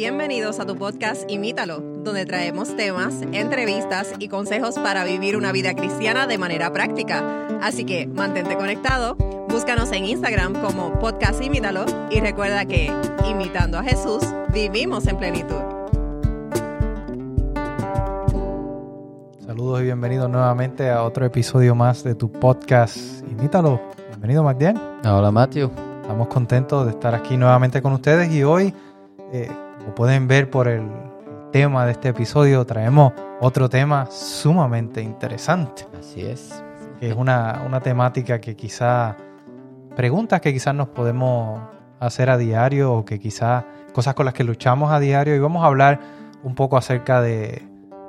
[0.00, 5.74] Bienvenidos a tu podcast Imítalo, donde traemos temas, entrevistas y consejos para vivir una vida
[5.74, 7.22] cristiana de manera práctica.
[7.60, 9.14] Así que mantente conectado,
[9.50, 12.90] búscanos en Instagram como podcast Imítalo y recuerda que,
[13.28, 14.24] imitando a Jesús,
[14.54, 15.60] vivimos en plenitud.
[19.44, 22.96] Saludos y bienvenidos nuevamente a otro episodio más de tu podcast
[23.30, 23.78] Imítalo.
[24.08, 24.80] Bienvenido, Magdiel.
[25.04, 25.70] Hola, Matthew.
[26.00, 28.72] Estamos contentos de estar aquí nuevamente con ustedes y hoy,
[29.34, 30.88] eh, como pueden ver por el
[31.52, 35.86] tema de este episodio, traemos otro tema sumamente interesante.
[35.98, 36.62] Así es.
[36.98, 39.16] Que es una, una temática que quizá,
[39.96, 41.60] preguntas que quizás nos podemos
[41.98, 45.64] hacer a diario o que quizás cosas con las que luchamos a diario y vamos
[45.64, 45.98] a hablar
[46.42, 47.66] un poco acerca de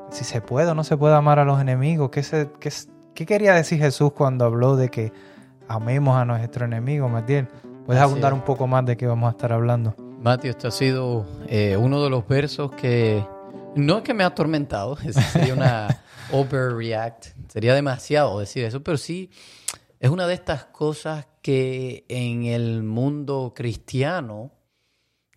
[0.10, 2.10] si se puede o no se puede amar a los enemigos.
[2.10, 2.70] ¿Qué, se, qué,
[3.16, 5.14] qué quería decir Jesús cuando habló de que
[5.70, 7.48] amemos a nuestro enemigo, Matiel?
[7.86, 8.40] ¿Puedes Así abundar es.
[8.40, 9.96] un poco más de qué vamos a estar hablando?
[10.22, 13.26] Matthew, este ha sido eh, uno de los versos que
[13.76, 14.96] no es que me ha atormentado,
[15.34, 19.32] sería una overreact, sería demasiado decir eso, pero sí
[20.00, 24.52] es una de estas cosas que en el mundo cristiano,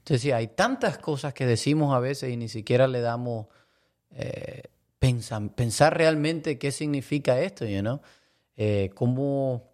[0.01, 3.47] es decir, hay tantas cosas que decimos a veces y ni siquiera le damos
[4.11, 4.65] eh,
[4.99, 8.01] pensa- pensar realmente qué significa esto, you know?
[8.57, 9.73] Eh, cómo,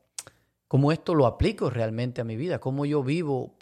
[0.69, 3.57] cómo esto lo aplico realmente a mi vida, cómo yo vivo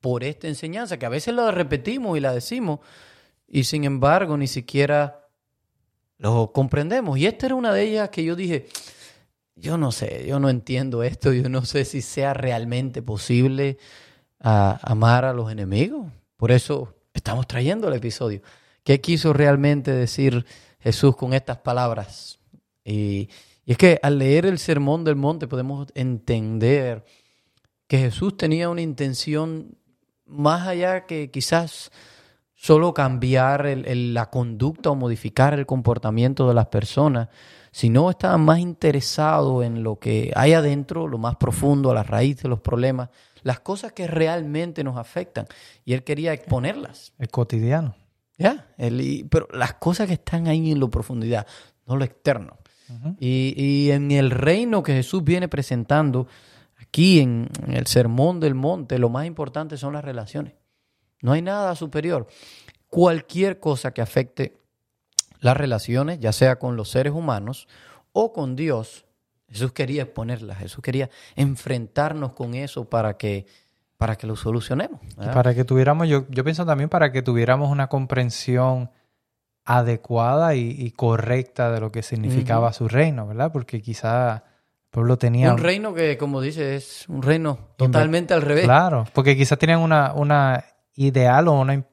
[0.00, 2.80] por esta enseñanza, que a veces la repetimos y la decimos,
[3.46, 5.28] y sin embargo ni siquiera
[6.18, 7.18] lo comprendemos.
[7.18, 8.66] Y esta era una de ellas que yo dije,
[9.56, 13.78] yo no sé, yo no entiendo esto, yo no sé si sea realmente posible
[14.38, 16.10] amar a los enemigos.
[16.36, 18.40] Por eso estamos trayendo el episodio.
[18.84, 20.46] ¿Qué quiso realmente decir
[20.78, 22.38] Jesús con estas palabras?
[22.84, 23.28] Y,
[23.66, 27.04] y es que al leer el Sermón del Monte podemos entender
[27.86, 29.76] que Jesús tenía una intención
[30.30, 31.90] más allá que quizás
[32.54, 37.28] solo cambiar el- el- la conducta o modificar el comportamiento de las personas,
[37.72, 42.42] sino estaba más interesado en lo que hay adentro, lo más profundo, a la raíz
[42.42, 43.08] de los problemas,
[43.42, 45.46] las cosas que realmente nos afectan.
[45.84, 47.12] Y él quería exponerlas.
[47.18, 47.94] El cotidiano.
[48.36, 48.68] ¿Ya?
[49.30, 51.46] Pero las cosas que están ahí en lo profundidad,
[51.86, 52.56] no lo externo.
[53.20, 56.26] y, y en el reino que Jesús viene presentando,
[56.90, 60.54] aquí en, en el Sermón del Monte, lo más importante son las relaciones.
[61.22, 62.26] No hay nada superior.
[62.88, 64.58] Cualquier cosa que afecte
[65.38, 67.68] las relaciones, ya sea con los seres humanos
[68.12, 69.06] o con Dios,
[69.48, 73.46] Jesús quería exponerlas, Jesús quería enfrentarnos con eso para que,
[73.96, 75.00] para que lo solucionemos.
[75.16, 78.90] Para que tuviéramos, yo, yo pienso también para que tuviéramos una comprensión
[79.64, 83.52] adecuada y, y correcta de lo que significaba su reino, ¿verdad?
[83.52, 84.44] Porque quizá
[84.90, 85.52] pueblo tenía...
[85.52, 88.64] Un reino que, como dice, es un reino totalmente al revés.
[88.64, 90.64] Claro, porque quizás tenían una, una
[90.94, 91.84] ideal o una,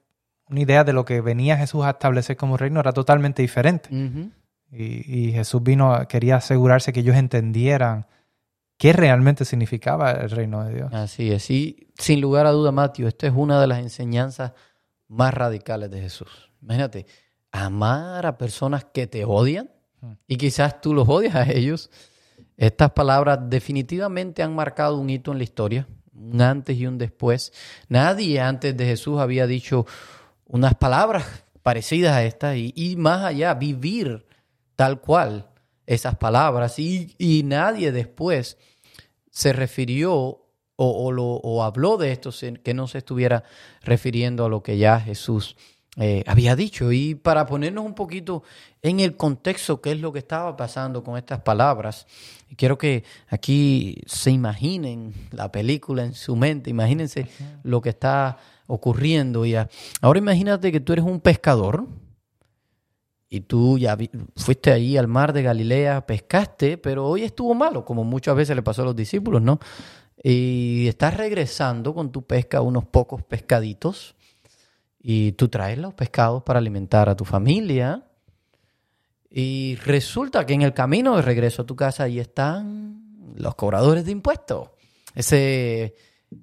[0.49, 3.89] una idea de lo que venía Jesús a establecer como reino era totalmente diferente.
[4.71, 8.05] Y, y Jesús vino, a- quería asegurarse que ellos entendieran
[8.77, 10.93] qué realmente significaba el reino de Dios.
[10.93, 11.49] Así es.
[11.49, 14.51] Y sin lugar a duda, Mateo, esta es una de las enseñanzas
[15.07, 16.51] más radicales de Jesús.
[16.61, 17.05] Imagínate,
[17.51, 19.69] amar a personas que te odian
[19.99, 20.11] Hmm.
[20.27, 21.89] y quizás tú los odias a ellos.
[22.57, 27.53] Estas palabras definitivamente han marcado un hito en la historia, un antes y un después.
[27.87, 29.85] Nadie antes de Jesús había dicho
[30.45, 34.25] unas palabras parecidas a estas y, y más allá, vivir
[34.75, 35.49] tal cual
[35.85, 36.79] esas palabras.
[36.79, 38.57] Y, y nadie después
[39.29, 40.45] se refirió o,
[40.77, 42.31] o lo, o habló de esto
[42.63, 43.43] que no se estuviera
[43.81, 45.55] refiriendo a lo que ya Jesús
[45.99, 46.91] eh, había dicho.
[46.91, 48.43] Y para ponernos un poquito
[48.81, 52.05] en el contexto, qué es lo que estaba pasando con estas palabras,
[52.49, 57.27] y quiero que aquí se imaginen la película en su mente, imagínense
[57.63, 58.37] lo que está
[58.67, 59.45] ocurriendo.
[59.45, 61.87] Y ahora imagínate que tú eres un pescador
[63.29, 63.97] y tú ya
[64.35, 68.61] fuiste ahí al mar de Galilea, pescaste, pero hoy estuvo malo, como muchas veces le
[68.61, 69.59] pasó a los discípulos, ¿no?
[70.23, 74.15] Y estás regresando con tu pesca unos pocos pescaditos
[74.99, 78.03] y tú traes los pescados para alimentar a tu familia
[79.29, 84.05] y resulta que en el camino de regreso a tu casa ahí están los cobradores
[84.05, 84.69] de impuestos.
[85.13, 85.95] Ese,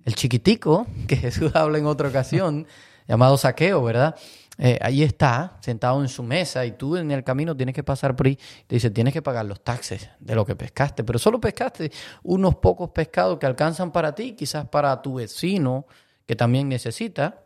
[0.04, 2.66] el chiquitico que Jesús habla en otra ocasión,
[3.08, 4.14] llamado saqueo, ¿verdad?
[4.56, 8.14] Eh, ahí está, sentado en su mesa, y tú en el camino tienes que pasar
[8.14, 8.38] por ahí.
[8.66, 11.90] Te dice, tienes que pagar los taxes de lo que pescaste, pero solo pescaste
[12.22, 15.86] unos pocos pescados que alcanzan para ti, quizás para tu vecino,
[16.24, 17.42] que también necesita,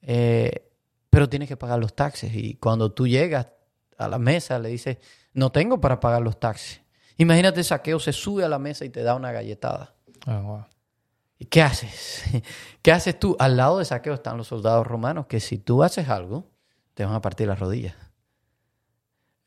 [0.00, 0.66] eh,
[1.10, 2.34] pero tienes que pagar los taxes.
[2.34, 3.48] Y cuando tú llegas
[4.06, 4.98] a la mesa, le dices,
[5.32, 6.80] no tengo para pagar los taxes.
[7.16, 9.94] Imagínate, saqueo se sube a la mesa y te da una galletada.
[10.26, 10.64] Ah, wow.
[11.40, 12.22] ¿Y qué haces?
[12.82, 13.34] ¿Qué haces tú?
[13.38, 16.46] Al lado de Saqueo están los soldados romanos que si tú haces algo,
[16.92, 17.94] te van a partir las rodillas.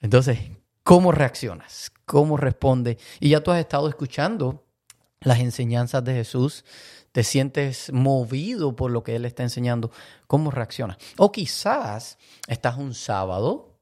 [0.02, 0.40] Entonces,
[0.84, 1.92] ¿cómo reaccionas?
[2.06, 2.98] ¿Cómo responde?
[3.20, 4.66] Y ya tú has estado escuchando
[5.22, 6.66] las enseñanzas de Jesús,
[7.12, 9.92] te sientes movido por lo que Él está enseñando,
[10.26, 10.98] ¿cómo reaccionas?
[11.18, 12.18] O quizás
[12.48, 13.73] estás un sábado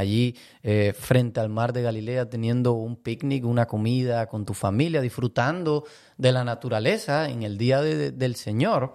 [0.00, 5.00] allí eh, frente al mar de Galilea teniendo un picnic, una comida con tu familia,
[5.00, 5.84] disfrutando
[6.16, 8.94] de la naturaleza en el día del Señor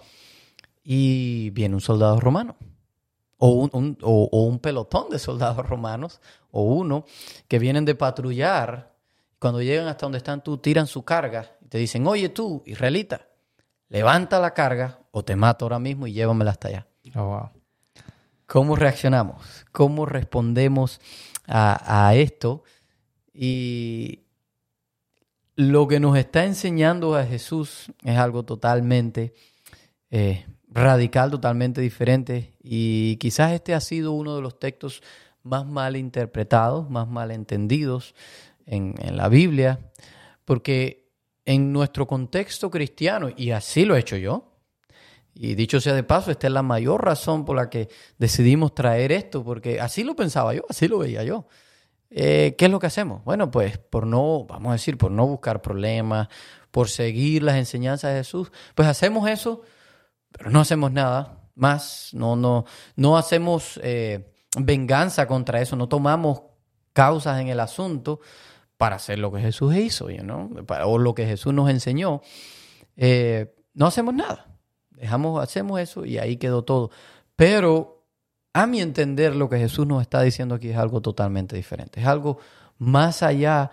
[0.84, 2.56] y viene un soldado romano.
[3.38, 6.22] O un, o un, pelotón de soldados romanos,
[6.52, 7.06] o uno,
[7.50, 8.96] que vienen de patrullar.
[9.40, 13.28] Cuando llegan hasta donde están tú, tiran su carga y te dicen, oye tú, israelita,
[13.90, 16.88] levanta la carga o te mato ahora mismo y llévamela hasta allá.
[17.14, 17.55] Oh, wow.
[18.48, 19.66] ¿Cómo reaccionamos?
[19.72, 21.02] ¿Cómo respondemos
[21.48, 22.64] a, esto?
[23.34, 24.20] Y
[25.56, 29.34] lo que nos está enseñando a Jesús es algo totalmente
[30.12, 32.54] eh, radical, totalmente diferente.
[32.62, 35.02] Y quizás este ha sido uno de los textos
[35.42, 38.14] más mal interpretados, más mal entendidos
[38.66, 39.92] en, en la Biblia,
[40.44, 41.12] porque
[41.46, 44.55] en nuestro contexto cristiano, y así lo he hecho yo,
[45.36, 49.12] y dicho sea de paso, esta es la mayor razón por la que decidimos traer
[49.12, 51.48] esto, porque así lo pensaba yo, así lo veía yo.
[52.10, 53.24] Eh, ¿Qué es lo que hacemos?
[53.26, 56.30] Bueno, pues por no, vamos a decir, por no buscar problemas,
[56.72, 59.62] por seguir las enseñanzas de Jesús, pues hacemos eso,
[60.32, 62.66] pero no hacemos nada más, no, no,
[62.96, 66.44] no hacemos eh, venganza contra eso, no tomamos
[66.94, 68.22] causas en el asunto
[68.78, 70.50] para hacer lo que Jesús hizo, ¿no?
[70.86, 72.22] o lo que Jesús nos enseñó.
[72.96, 74.55] Eh, no hacemos nada.
[75.06, 76.90] Dejamos, hacemos eso y ahí quedó todo.
[77.36, 78.04] Pero
[78.54, 82.00] a mi entender lo que Jesús nos está diciendo aquí es algo totalmente diferente.
[82.00, 82.40] Es algo
[82.80, 83.70] más allá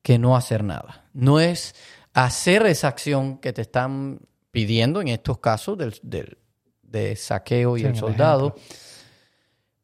[0.00, 1.06] que no hacer nada.
[1.12, 1.74] No es
[2.12, 4.20] hacer esa acción que te están
[4.52, 6.38] pidiendo en estos casos del,
[6.82, 8.54] de saqueo y el soldado,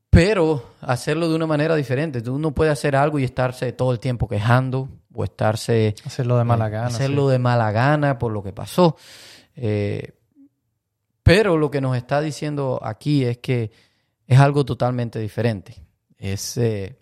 [0.09, 2.23] pero hacerlo de una manera diferente.
[2.23, 5.97] Tú no puedes hacer algo y estarse todo el tiempo quejando o estarse...
[6.05, 6.87] Hacerlo de mala gana.
[6.87, 8.97] Hacerlo de mala gana por lo que pasó.
[9.57, 10.13] Eh,
[11.23, 13.71] pero lo que nos está diciendo aquí es que
[14.27, 15.77] es algo totalmente diferente.
[16.19, 16.99] Es eh,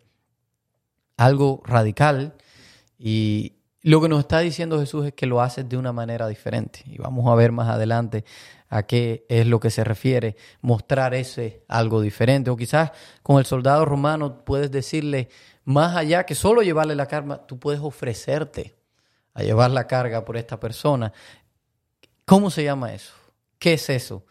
[1.17, 2.35] algo radical
[2.99, 6.83] y lo que nos está diciendo Jesús es que lo haces de una manera diferente.
[6.85, 8.25] Y vamos a ver más adelante
[8.69, 12.51] a qué es lo que se refiere mostrar ese algo diferente.
[12.51, 15.29] O quizás con el soldado romano puedes decirle
[15.65, 18.75] más allá que solo llevarle la carga, tú puedes ofrecerte
[19.35, 21.13] a llevar la carga por esta persona.
[22.27, 23.20] ¿Cómo se llama eso?
[23.61, 24.25] ¿Qué es eso?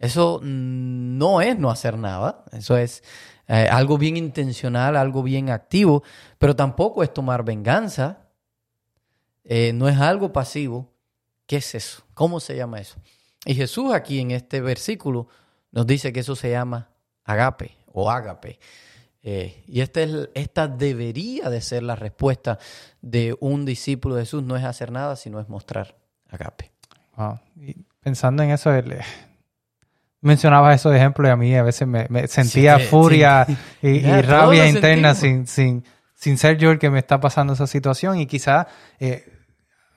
[0.00, 3.04] Eso no es no hacer nada, eso es
[3.46, 6.02] eh, algo bien intencional, algo bien activo,
[6.38, 8.30] pero tampoco es tomar venganza,
[9.44, 10.94] eh, no es algo pasivo.
[11.46, 12.02] ¿Qué es eso?
[12.14, 12.96] ¿Cómo se llama eso?
[13.44, 15.28] Y Jesús aquí en este versículo
[15.72, 16.88] nos dice que eso se llama
[17.24, 18.58] agape o ágape.
[19.22, 22.58] Eh, y esta, es, esta debería de ser la respuesta
[23.02, 25.98] de un discípulo de Jesús, no es hacer nada, sino es mostrar
[26.30, 26.72] agape.
[27.16, 27.38] Wow
[28.00, 29.04] pensando en eso, mencionaba
[30.20, 33.46] mencionabas esos ejemplos y a mí a veces me, sentía furia
[33.82, 38.18] y, rabia interna sin, sin, sin ser yo el que me está pasando esa situación
[38.18, 38.66] y quizás
[38.98, 39.24] eh,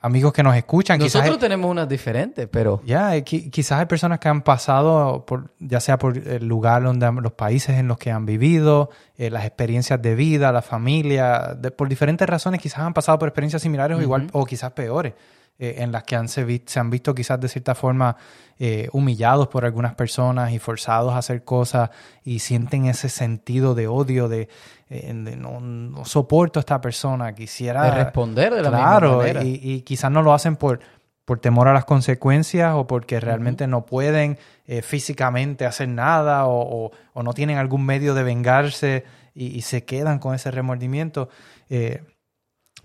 [0.04, 0.98] amigos que nos escuchan.
[0.98, 2.82] Nosotros tenemos unas diferentes, pero...
[2.84, 7.32] Ya, quizás hay personas que han pasado, por, ya sea por el lugar donde los
[7.32, 12.28] países en los que han vivido, eh, las experiencias de vida, la familia, por diferentes
[12.28, 15.14] razones quizás han pasado por experiencias similares o igual o quizás peores.
[15.56, 18.16] Eh, en las que han se, se, han visto quizás de cierta forma
[18.58, 21.90] eh, humillados por algunas personas y forzados a hacer cosas
[22.24, 24.48] y sienten ese sentido de odio de,
[24.90, 27.88] eh, no, soporto a esta persona, quisiera...
[27.92, 29.44] responder de la claro, misma manera.
[29.44, 30.80] Y, y quizás no lo hacen por,
[31.24, 34.38] por temor a las consecuencias o porque realmente no pueden
[34.82, 39.04] físicamente hacer nada o, o, no tienen algún medio de vengarse
[39.36, 41.28] y, se quedan con ese remordimiento.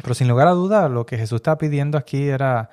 [0.01, 2.69] Pero sin lugar a dudas, lo que Jesús está pidiendo aquí era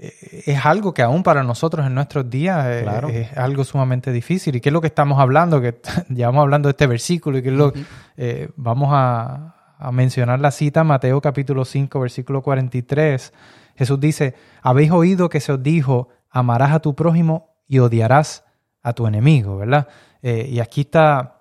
[0.00, 4.54] eh, es algo que aún para nosotros en nuestros días eh, es, algo sumamente difícil.
[4.56, 5.60] ¿Y qué es lo que estamos hablando?
[5.60, 7.72] Que llevamos hablando de este versículo y que es lo
[8.16, 9.54] eh, vamos a,
[9.92, 13.32] mencionar la cita Mateo capítulo 5 versículo 43.
[13.76, 18.44] Jesús dice, habéis oído que se os dijo, amarás a tu prójimo y odiarás
[18.82, 19.86] a tu enemigo, ¿verdad?
[20.20, 21.37] y aquí está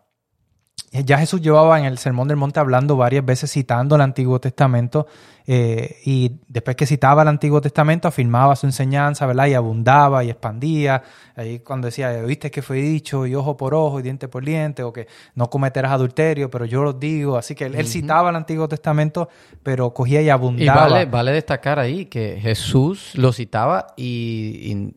[0.91, 5.05] ya Jesús llevaba en el Sermón del Monte hablando varias veces citando el Antiguo Testamento
[5.46, 9.48] eh, y después que citaba el Antiguo Testamento afirmaba su enseñanza, ¿verdad?
[9.48, 11.03] Y abundaba y expandía.
[11.36, 14.84] Ahí cuando decía, ¿viste que fue dicho y ojo por ojo y diente por diente
[14.84, 17.38] o que no cometerás adulterio, pero yo lo digo.
[17.38, 19.29] Así que él, citaba el Antiguo Testamento,
[19.63, 20.88] pero cogía y abundaba.
[20.88, 24.93] Y vale, vale destacar ahí que Jesús lo citaba y,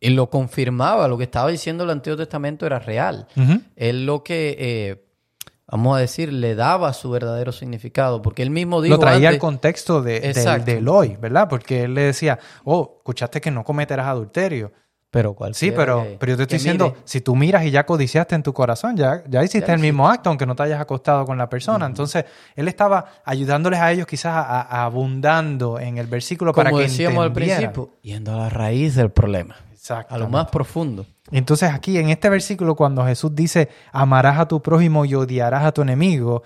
[0.00, 3.28] y lo confirmaba, lo que estaba diciendo el Antiguo Testamento era real.
[3.76, 5.11] Él lo que eh,
[5.72, 8.96] vamos a decir, le daba su verdadero significado, porque él mismo dijo...
[8.96, 10.20] Lo traía al contexto de,
[10.64, 11.48] del hoy, ¿verdad?
[11.48, 14.70] Porque él le decía, oh, escuchaste que no cometerás adulterio.
[15.10, 18.34] Pero cuál Sí, pero, pero yo te estoy diciendo, si tú miras y ya codiciaste
[18.34, 21.36] en tu corazón, ya, ya hiciste el mismo acto, aunque no te hayas acostado con
[21.36, 21.84] la persona.
[21.84, 22.24] Entonces,
[22.54, 27.32] él estaba ayudándoles a ellos quizás a, abundando en el versículo para que decíamos al
[27.32, 29.56] principio, yendo a la raíz del problema.
[30.08, 31.06] A lo más profundo.
[31.32, 35.72] Entonces aquí en este versículo cuando Jesús dice amarás a tu prójimo y odiarás a
[35.72, 36.42] tu enemigo,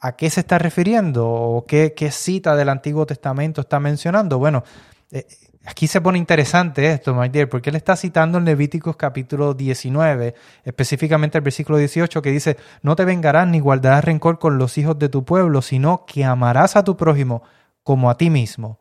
[0.00, 1.26] ¿a qué se está refiriendo?
[1.26, 4.38] ¿O qué, cita del Antiguo Testamento está mencionando?
[4.38, 4.64] Bueno,
[5.10, 5.26] eh,
[5.64, 10.34] aquí se pone interesante esto, my dear, porque él está citando en Levíticos capítulo 19,
[10.64, 14.98] específicamente el versículo 18, que dice, no te vengarás ni guardarás rencor con los hijos
[14.98, 17.42] de tu pueblo, sino que amarás a tu prójimo
[17.82, 18.78] como a ti mismo.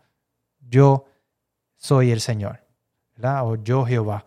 [0.59, 1.05] Yo
[1.77, 2.63] soy el Señor.
[3.15, 3.47] ¿verdad?
[3.47, 4.23] O yo Jehová.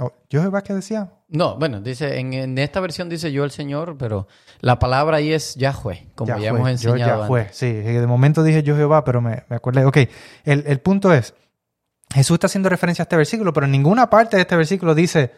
[0.00, 1.12] Oh, ¿Yo Jehová qué decía?
[1.28, 4.26] No, bueno, dice, en, esta versión dice yo el Señor, pero
[4.60, 6.98] la palabra ahí es Yahweh, como ya hemos enseñado.
[6.98, 7.72] Yo Yahweh, sí.
[7.72, 9.84] De momento dije yo Jehová, pero me, me acordé.
[9.84, 9.98] Ok,
[10.44, 11.34] el, punto es,
[12.12, 15.32] Jesús está haciendo referencia a este versículo, pero en ninguna parte de este versículo dice...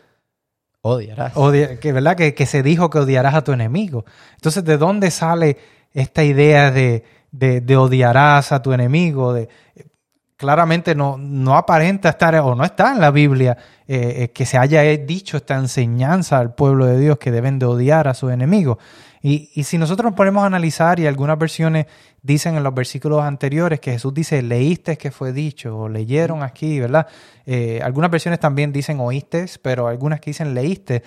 [0.81, 1.33] Odiarás.
[1.81, 2.17] que, ¿Verdad?
[2.17, 4.05] Que, que, se dijo que odiarás a tu enemigo.
[4.37, 5.59] Entonces, ¿de dónde sale
[5.93, 9.33] esta idea de, de, de odiarás a tu enemigo?
[9.33, 9.49] De,
[10.37, 13.57] claramente no, no aparenta estar o no está en la Biblia
[13.89, 17.67] eh, eh, que se haya dicho esta enseñanza al pueblo de Dios que deben de
[17.67, 18.79] odiar a sus enemigos.
[19.23, 21.87] Y, y, si nosotros nos ponemos a analizar, y algunas versiones
[22.21, 26.81] dicen en los versículos anteriores que Jesús dice, leíste que fue dicho, o leyeron aquí,
[26.81, 27.07] ¿verdad?
[27.45, 31.03] Eh, algunas versiones también dicen oíste, pero algunas que dicen leíste.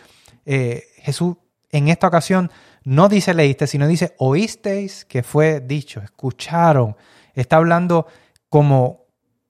[0.45, 1.35] Jesús
[1.71, 2.49] en esta ocasión
[2.83, 6.95] no dice leíste, sino dice oísteis que fue dicho, escucharon.
[7.33, 8.07] Está hablando
[8.47, 9.05] como,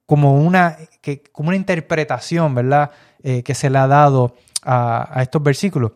[0.06, 2.92] como una, que, como una interpretación, ¿verdad?
[3.24, 5.92] Eh, que se le ha dado a, estos versículos.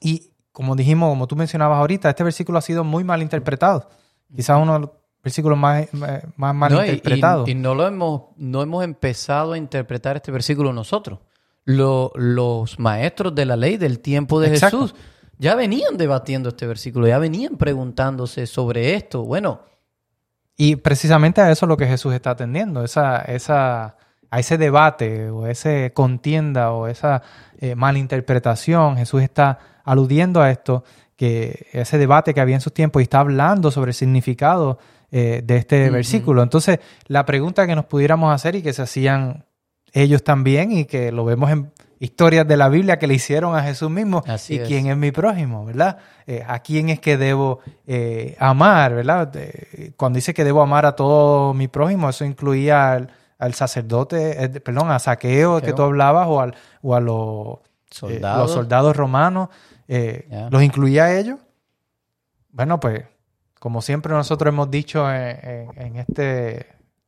[0.00, 3.88] Y como dijimos, como tú mencionabas ahorita, este versículo ha sido muy mal interpretado.
[4.34, 4.90] Quizás uno de los
[5.22, 5.88] versículos más,
[6.36, 7.48] más mal interpretados.
[7.48, 11.18] Y, no lo hemos, no hemos empezado a interpretar este versículo nosotros.
[11.64, 14.94] los maestros de la ley del tiempo de Jesús
[15.38, 19.24] ya venían debatiendo este versículo, ya venían preguntándose sobre esto.
[19.24, 19.62] Bueno,
[20.56, 23.96] y precisamente a eso es lo que Jesús está atendiendo, esa, esa,
[24.30, 27.22] a ese debate o ese contienda o esa
[27.58, 28.96] eh, malinterpretación.
[28.96, 30.84] Jesús está aludiendo a esto,
[31.16, 34.78] que ese debate que había en sus tiempos y está hablando sobre el significado
[35.10, 36.42] eh, de este versículo.
[36.42, 39.46] Entonces, la pregunta que nos pudiéramos hacer y que se hacían
[39.92, 43.62] ellos también y que lo vemos en historias de la Biblia que le hicieron a
[43.62, 44.22] Jesús mismo.
[44.48, 45.96] y quién es mi prójimo, ¿verdad?
[46.26, 49.32] Eh, ¿A quién es que debo eh, amar, ¿verdad?
[49.96, 53.10] cuando dice que debo amar a todo mi prójimo, eso incluía al,
[53.54, 57.58] sacerdote, eh, perdón, a Saqueo que tú hablabas o, al, o a los
[57.90, 59.48] soldados, los soldados romanos.
[60.50, 61.38] ¿Los incluía a ellos?
[62.50, 63.04] Bueno, pues
[63.58, 66.66] como siempre nosotros hemos dicho en este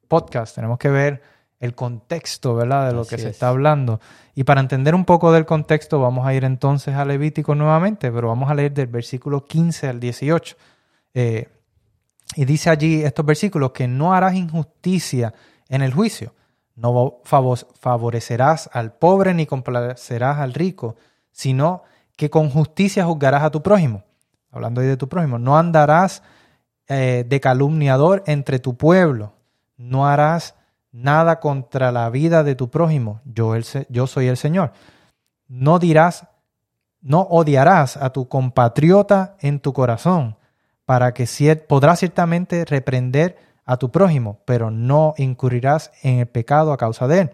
[0.08, 1.22] podcast, tenemos que ver
[1.60, 2.88] el contexto, ¿verdad?
[2.88, 4.00] De lo que se está hablando.
[4.34, 8.28] Y para entender un poco del contexto, vamos a ir entonces a Levítico nuevamente, pero
[8.28, 10.56] vamos a leer del versículo 15 al 18.
[11.12, 11.48] Eh,
[12.34, 15.34] y dice allí estos versículos que no harás injusticia
[15.70, 16.34] en el juicio,
[16.74, 20.96] no favorecerás al pobre ni complacerás al rico,
[21.30, 21.84] sino
[22.16, 24.04] que con justicia juzgarás a tu prójimo.
[24.50, 26.22] Hablando ahí de tu prójimo, no andarás
[26.88, 29.34] eh, de calumniador entre tu pueblo,
[29.76, 30.56] no harás
[30.90, 33.54] nada contra la vida de tu prójimo, yo,
[33.88, 34.72] yo soy el Señor.
[35.46, 36.26] No dirás,
[37.00, 40.36] no odiarás a tu compatriota en tu corazón,
[40.84, 41.26] para que
[41.68, 43.38] podrás ciertamente reprender
[43.70, 47.30] a tu prójimo, pero no incurrirás en el pecado a causa de él.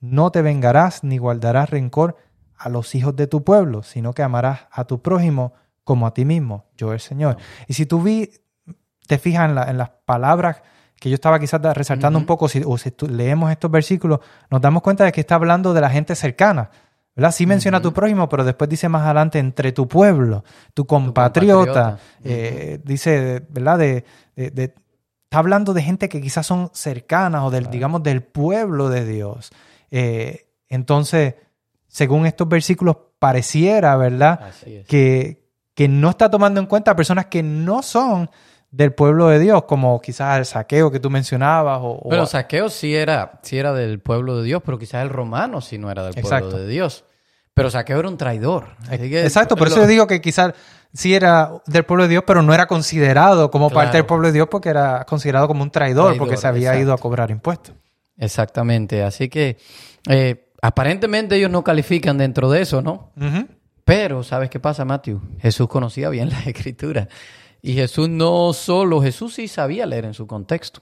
[0.00, 2.18] No te vengarás ni guardarás rencor
[2.58, 5.54] a los hijos de tu pueblo, sino que amarás a tu prójimo
[5.84, 7.38] como a ti mismo, yo el Señor.
[7.68, 8.28] Y si tú vi,
[9.06, 10.60] te fijas en, en las palabras
[11.00, 14.82] que yo estaba quizás resaltando un poco, si, o si leemos estos versículos, nos damos
[14.82, 16.68] cuenta de que está hablando de la gente cercana.
[17.16, 17.32] ¿verdad?
[17.32, 21.98] Sí menciona a tu prójimo, pero después dice más adelante entre tu pueblo, tu compatriota.
[22.22, 23.78] Eh, dice, ¿verdad?
[23.78, 24.04] De,
[25.28, 29.50] está hablando de gente que quizás son cercanas o del, digamos, del pueblo de Dios.
[29.90, 31.34] Eh, entonces,
[31.86, 34.52] según estos versículos, pareciera, ¿verdad?
[34.86, 38.30] Que, que no está tomando en cuenta a personas que no son
[38.70, 41.78] del pueblo de Dios, como quizás el saqueo que tú mencionabas.
[41.82, 45.60] O, bueno, saqueo sí era, sí era del pueblo de Dios, pero quizás el romano
[45.60, 47.04] sí no era del pueblo de Dios.
[47.52, 48.76] Pero saqueo era un traidor.
[48.90, 50.54] Exacto, por eso yo digo que quizás
[50.92, 54.32] sí era del pueblo de Dios, pero no era considerado como parte del pueblo de
[54.32, 57.74] Dios porque era considerado como un traidor, porque se había ido a cobrar impuestos.
[58.16, 59.58] Exactamente, así que
[60.08, 63.12] eh, aparentemente ellos no califican dentro de eso, ¿no?
[63.84, 65.20] Pero, ¿sabes qué pasa, Matthew?
[65.40, 67.08] Jesús conocía bien la escritura.
[67.62, 70.80] Y Jesús no solo, Jesús sí sabía leer en su contexto.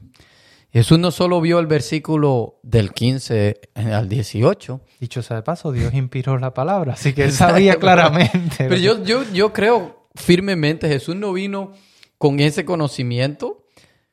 [0.72, 4.80] Jesús no solo vio el versículo del 15 al 18.
[5.00, 8.56] Dicho sea de paso, Dios inspiró la palabra, así que él sabía claramente.
[8.58, 11.72] Pero yo, yo, yo creo firmemente, Jesús no vino
[12.18, 13.64] con ese conocimiento,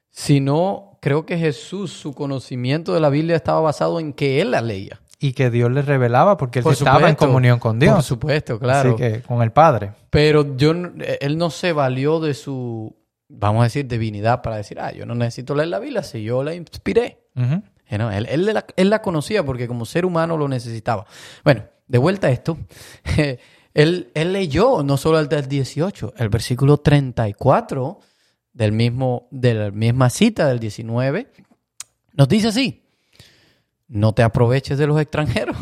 [0.09, 4.61] sino creo que Jesús, su conocimiento de la Biblia estaba basado en que él la
[4.61, 5.01] leía.
[5.19, 7.93] Y que Dios le revelaba porque él estaba en comunión con Dios.
[7.93, 8.89] Por supuesto, claro.
[8.89, 9.93] Así que con el Padre.
[10.09, 12.93] Pero yo, él no se valió de su,
[13.33, 16.43] vamos a decir, divinidad para decir, ah, yo no necesito leer la Biblia si yo
[16.43, 17.19] la inspiré.
[17.35, 18.27] él,
[18.75, 21.05] él, la, conocía porque como ser humano lo necesitaba.
[21.43, 22.57] Bueno, de vuelta a esto.
[23.73, 27.99] él, él leyó no solo el del 18, el versículo 34
[28.53, 31.31] del mismo, de la misma cita del 19,
[32.13, 32.83] nos dice así
[33.93, 35.55] no te aproveches de los extranjeros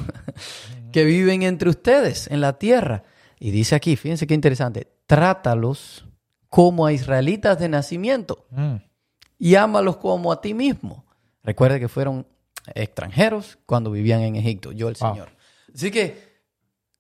[0.92, 3.04] que viven entre ustedes en la tierra.
[3.40, 6.06] Y dice aquí, fíjense qué interesante, trátalos
[6.52, 8.76] como a israelitas de nacimiento mm.
[9.40, 11.06] y ámalos como a ti mismo.
[11.44, 12.28] Recuerde que fueron
[12.76, 15.30] extranjeros cuando vivían en Egipto, yo el Señor.
[15.74, 16.42] Así que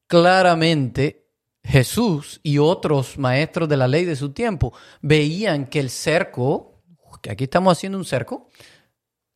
[0.07, 1.27] claramente
[1.65, 6.81] Jesús y otros maestros de la ley de su tiempo veían que el cerco,
[7.21, 8.47] que aquí estamos haciendo un cerco,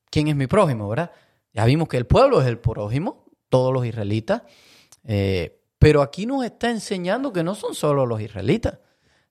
[0.09, 1.11] ¿quién es mi prójimo, verdad?
[1.51, 4.43] Ya vimos que el pueblo es el prójimo, todos los israelitas,
[5.03, 8.79] eh, pero aquí nos está enseñando que no son solo los israelitas,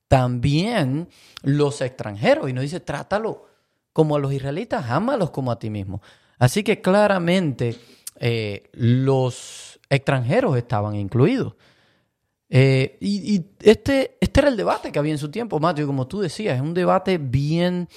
[0.09, 1.09] también
[1.43, 2.49] los extranjeros.
[2.49, 3.47] Y nos dice, trátalo
[3.93, 6.03] como a los israelitas, ámalos como a ti mismo.
[6.39, 7.77] Así que claramente
[8.17, 11.55] eh, los extranjeros estaban incluidos.
[12.51, 16.21] Eh, y, este, este era el debate que había en su tiempo, Mateo, como tú
[16.21, 17.89] decías, es un debate bien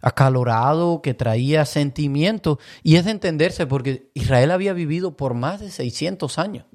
[0.00, 5.70] acalorado, que traía sentimientos, y es de entenderse porque Israel había vivido por más de
[5.70, 6.66] 600 años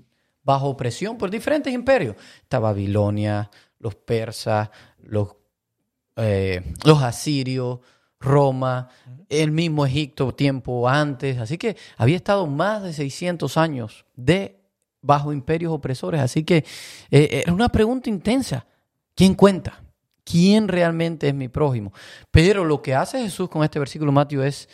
[0.44, 2.16] bajo opresión por diferentes imperios.
[2.42, 4.70] Está Babilonia, los persas,
[5.02, 5.36] los,
[6.16, 7.80] eh, los asirios,
[8.20, 8.90] Roma,
[9.30, 14.60] el mismo Egipto tiempo antes, así que había estado más de 600 años de
[15.02, 16.66] bajo imperios opresores, así que
[17.10, 18.66] eh, era una pregunta intensa.
[19.16, 19.82] ¿Quién cuenta?
[20.30, 21.92] quién realmente es mi prójimo.
[22.32, 24.70] Pero lo que hace Jesús con este versículo, Mateo, es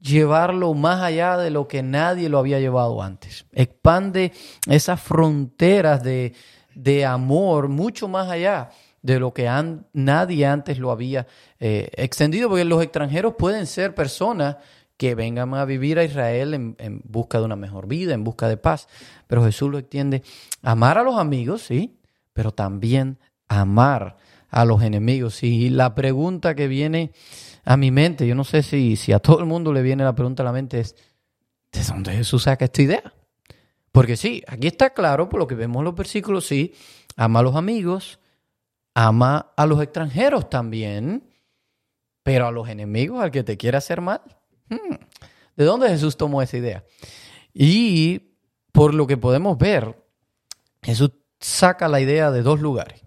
[0.00, 3.46] llevarlo más allá de lo que nadie lo había llevado antes.
[3.52, 4.32] Expande
[4.66, 6.34] esas fronteras de,
[7.06, 8.70] amor mucho más allá
[9.02, 9.48] de lo que
[9.92, 11.26] nadie antes lo había
[11.60, 14.56] eh, extendido, porque los extranjeros pueden ser personas
[14.96, 18.48] que vengan a vivir a Israel en, en, busca de una mejor vida, en busca
[18.48, 18.88] de paz,
[19.28, 20.22] pero Jesús lo extiende
[20.62, 21.98] amar a los amigos, sí,
[22.32, 24.16] pero también amar
[24.50, 25.42] a los enemigos.
[25.42, 27.12] Y la pregunta que viene
[27.64, 30.14] a mi mente, yo no sé si, si a todo el mundo le viene la
[30.14, 30.96] pregunta a la mente es,
[31.72, 33.12] ¿de dónde Jesús saca esta idea?
[33.98, 36.72] Porque sí, aquí está claro, por lo que vemos en los versículos, sí,
[37.16, 38.20] ama a los amigos,
[38.94, 41.28] ama a los extranjeros también,
[42.22, 44.20] pero a los enemigos, al que te quiera hacer mal.
[44.68, 44.94] Hmm,
[45.56, 46.84] ¿De dónde Jesús tomó esa idea?
[47.52, 48.36] Y
[48.70, 50.00] por lo que podemos ver,
[50.80, 53.02] Jesús saca la idea de dos lugares.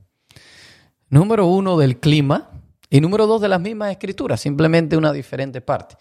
[1.07, 2.49] Número uno, del clima.
[2.89, 5.95] Y número dos, de las mismas escrituras, simplemente una diferente parte.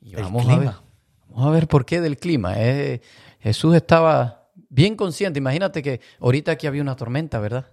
[0.00, 0.70] Y vamos, a ver,
[1.26, 2.54] vamos a ver por qué del clima.
[3.40, 5.38] Jesús estaba bien consciente.
[5.38, 7.66] Imagínate que ahorita aquí había una tormenta, ¿verdad?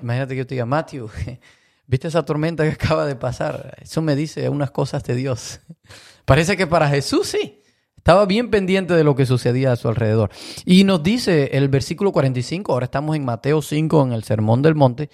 [0.00, 1.10] Imagínate que yo te diga, Matthew,
[1.86, 3.76] ¿viste esa tormenta que acaba de pasar?
[3.82, 5.60] Eso me dice unas cosas de Dios.
[6.24, 7.60] Parece que para Jesús sí.
[7.96, 10.30] Estaba bien pendiente de lo que sucedía a su alrededor.
[10.66, 14.74] Y nos dice el versículo 45, ahora estamos en Mateo 5, en el Sermón del
[14.74, 15.08] Monte,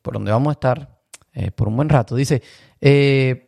[0.00, 1.00] por donde vamos a estar
[1.34, 2.14] eh, por un buen rato.
[2.14, 2.42] Dice,
[2.80, 3.45] eh,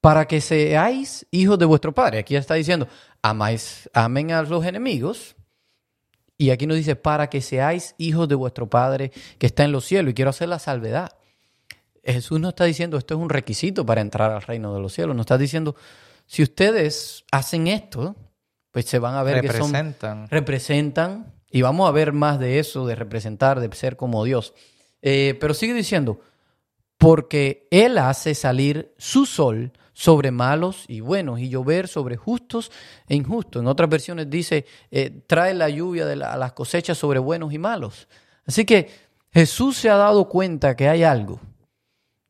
[0.00, 2.20] para que seáis hijos de vuestro Padre.
[2.20, 2.88] Aquí está diciendo,
[3.22, 5.36] amáis, amen a los enemigos.
[6.38, 9.84] Y aquí nos dice, para que seáis hijos de vuestro Padre que está en los
[9.84, 10.12] cielos.
[10.12, 11.12] Y quiero hacer la salvedad.
[12.02, 15.14] Jesús no está diciendo, esto es un requisito para entrar al reino de los cielos.
[15.14, 15.76] No está diciendo,
[16.26, 18.16] si ustedes hacen esto,
[18.70, 19.94] pues se van a ver que son...
[20.30, 21.34] Representan.
[21.50, 24.54] Y vamos a ver más de eso, de representar, de ser como Dios.
[25.02, 26.20] Eh, pero sigue diciendo,
[26.96, 32.72] porque Él hace salir su sol sobre malos y buenos y llover sobre justos
[33.06, 33.60] e injustos.
[33.60, 37.58] En otras versiones dice, eh, trae la lluvia de a las cosechas sobre buenos y
[37.58, 38.08] malos.
[38.46, 38.88] Así que
[39.30, 41.38] Jesús se ha dado cuenta que hay algo,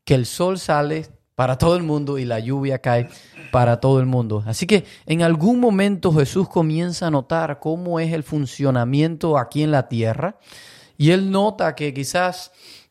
[0.04, 1.06] que el sol sale
[1.36, 3.08] para todo el mundo y la lluvia cae
[3.52, 4.42] para todo el mundo.
[4.48, 9.70] Así que en algún momento Jesús comienza a notar cómo es el funcionamiento aquí en
[9.70, 10.40] la tierra
[10.98, 12.50] y él nota que quizás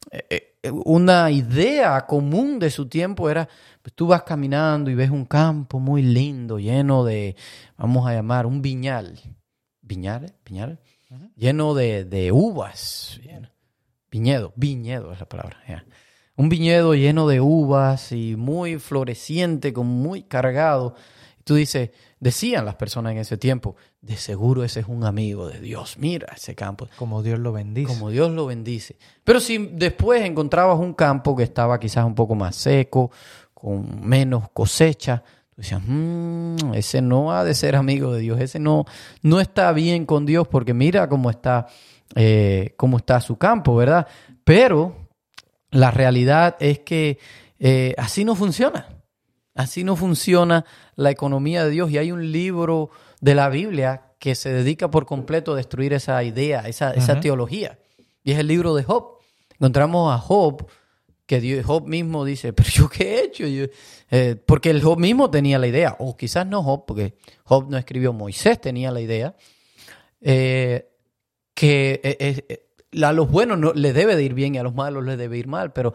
[0.09, 3.47] eh, eh, una idea común de su tiempo era,
[3.81, 7.35] pues tú vas caminando y ves un campo muy lindo, lleno de,
[7.77, 9.19] vamos a llamar, un viñal.
[9.81, 10.33] ¿Viñal?
[10.45, 10.79] ¿Viñal?
[11.35, 13.19] Lleno de, de uvas.
[14.11, 15.57] Viñedo, viñedo es la palabra.
[16.35, 20.95] Un viñedo lleno de uvas y muy floreciente, con muy cargado.
[21.39, 25.47] Y tú dices, decían las personas en ese tiempo, de seguro ese es un amigo
[25.47, 25.97] de Dios.
[25.97, 26.87] Mira ese campo.
[26.97, 27.87] Como Dios lo bendice.
[27.87, 28.97] Como Dios lo bendice.
[29.23, 33.11] Pero si después encontrabas un campo que estaba quizás un poco más seco,
[33.53, 38.59] con menos cosecha, tú decías, mmm, ese no ha de ser amigo de Dios, ese
[38.59, 38.85] no,
[39.21, 41.67] no está bien con Dios porque mira cómo está
[42.15, 44.07] eh, cómo está su campo, ¿verdad?
[44.43, 45.09] Pero
[45.71, 47.19] la realidad es que
[47.59, 48.87] eh, así no funciona.
[49.55, 51.91] Así no funciona la economía de Dios.
[51.91, 56.23] Y hay un libro de la Biblia que se dedica por completo a destruir esa
[56.23, 57.79] idea, esa, esa teología.
[58.23, 59.17] Y es el libro de Job.
[59.53, 60.67] Encontramos a Job,
[61.25, 63.43] que Dios, Job mismo dice, pero yo qué he hecho?
[64.11, 67.77] Eh, porque el Job mismo tenía la idea, o quizás no Job, porque Job no
[67.77, 69.35] escribió, Moisés tenía la idea.
[70.21, 70.89] Eh,
[71.59, 74.73] que eh, eh, a los buenos no, les debe de ir bien y a los
[74.73, 75.93] malos les debe ir mal, pero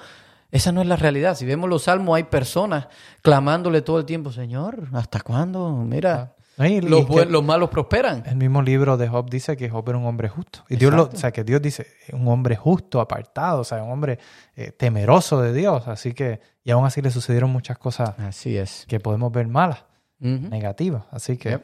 [0.50, 1.37] esa no es la realidad.
[1.37, 2.88] Si vemos los salmos, hay personas
[3.22, 5.70] clamándole todo el tiempo, Señor, ¿hasta cuándo?
[5.70, 8.22] Mira, los, los, malos prosperan.
[8.26, 10.64] El mismo libro de Job dice que Job era un hombre justo.
[10.68, 13.90] Y Dios lo, o sea, que Dios dice, un hombre justo, apartado, o sea, un
[13.90, 14.18] hombre
[14.54, 15.88] eh, temeroso de Dios.
[15.88, 18.84] Así que, y aún así le sucedieron muchas cosas así es.
[18.88, 19.84] que podemos ver malas,
[20.18, 21.04] negativas.
[21.10, 21.60] Así que...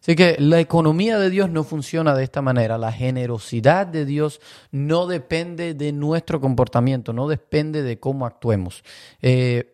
[0.00, 2.76] Así que la economía de Dios no funciona de esta manera.
[2.76, 4.38] La generosidad de Dios
[4.70, 8.84] no depende de nuestro comportamiento, no depende de cómo actuemos.
[9.22, 9.73] Eh,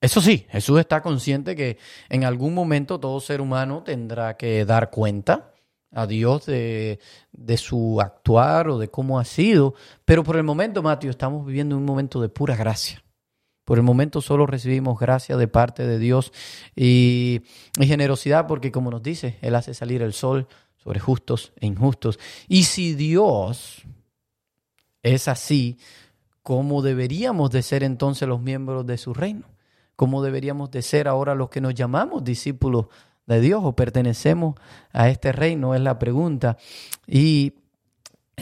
[0.00, 1.76] eso sí, Jesús está consciente que
[2.08, 5.52] en algún momento todo ser humano tendrá que dar cuenta
[5.92, 6.98] a Dios de,
[7.56, 9.74] su actuar o de cómo ha sido.
[10.04, 13.04] Pero por el momento, Mateo, estamos viviendo un momento de pura gracia.
[13.64, 16.32] Por el momento solo recibimos gracia de parte de Dios
[16.74, 17.42] y,
[17.78, 22.18] generosidad porque como nos dice, Él hace salir el sol sobre justos e injustos.
[22.48, 23.82] Y si Dios
[25.02, 25.78] es así,
[26.42, 29.49] ¿cómo deberíamos de ser entonces los miembros de su reino?
[30.00, 32.86] ¿Cómo deberíamos de ser ahora los que nos llamamos discípulos
[33.26, 34.54] de Dios o pertenecemos
[34.94, 35.74] a este reino?
[35.74, 36.56] Es la pregunta.
[37.06, 37.52] Y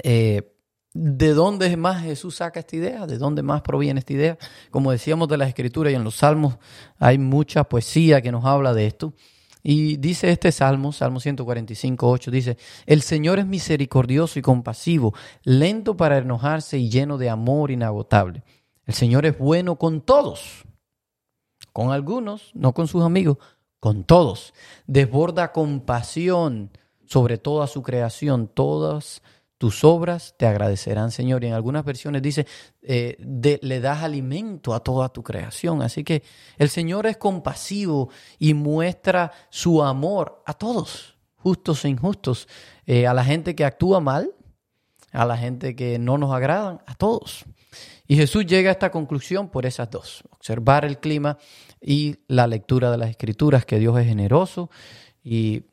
[0.05, 0.55] eh,
[0.95, 3.09] ¿De dónde más Jesús saca esta idea?
[3.09, 4.39] ¿De dónde más proviene esta idea?
[4.71, 6.59] Como decíamos de la Escritura y en los Salmos
[6.97, 9.15] hay mucha poesía que nos habla de esto.
[9.61, 15.97] Y dice este Salmo, Salmo 145, 8, dice, el Señor es misericordioso y compasivo, lento
[15.97, 18.45] para enojarse y lleno de amor inagotable.
[18.87, 20.65] El Señor es bueno con todos,
[21.79, 23.39] con algunos, no con sus amigos,
[23.79, 24.53] con todos.
[24.89, 26.73] Desborda compasión
[27.07, 29.23] sobre toda su creación, todas
[29.59, 31.45] tus obras te agradecerán, Señor.
[31.45, 32.49] Y en algunas versiones dice,
[32.83, 33.17] eh,
[33.63, 35.81] le das alimento a toda tu creación.
[35.81, 36.25] Así que
[36.57, 38.11] el Señor es compasivo
[38.41, 42.49] y muestra su amor a todos, justos e injustos,
[42.87, 44.35] eh, a la gente que actúa mal,
[45.13, 47.45] a la gente que no nos agradan, a todos.
[48.09, 51.39] Y Jesús llega a esta conclusión por esas dos, observar el clima
[51.81, 54.71] y la lectura de las escrituras, que Dios es generoso.
[55.23, 55.65] Y,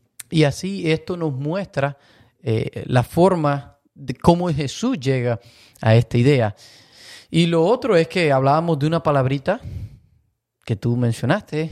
[0.46, 1.98] así esto nos muestra
[2.42, 5.40] eh, la forma de cómo Jesús llega
[5.82, 6.56] a esta idea.
[7.32, 9.62] Y lo otro es que hablábamos de una palabrita
[10.66, 11.72] que tú mencionaste,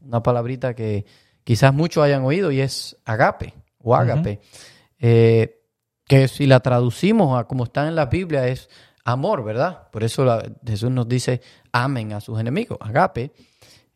[0.00, 1.04] una palabrita que
[1.42, 4.40] quizás muchos hayan oído y es agape o ágape,
[4.98, 5.62] eh,
[6.06, 8.68] que si la traducimos a como está en la Biblia es
[9.06, 9.88] amor, ¿verdad?
[9.90, 10.26] Por eso
[10.66, 11.40] Jesús nos dice
[11.72, 13.32] amen a sus enemigos, agape.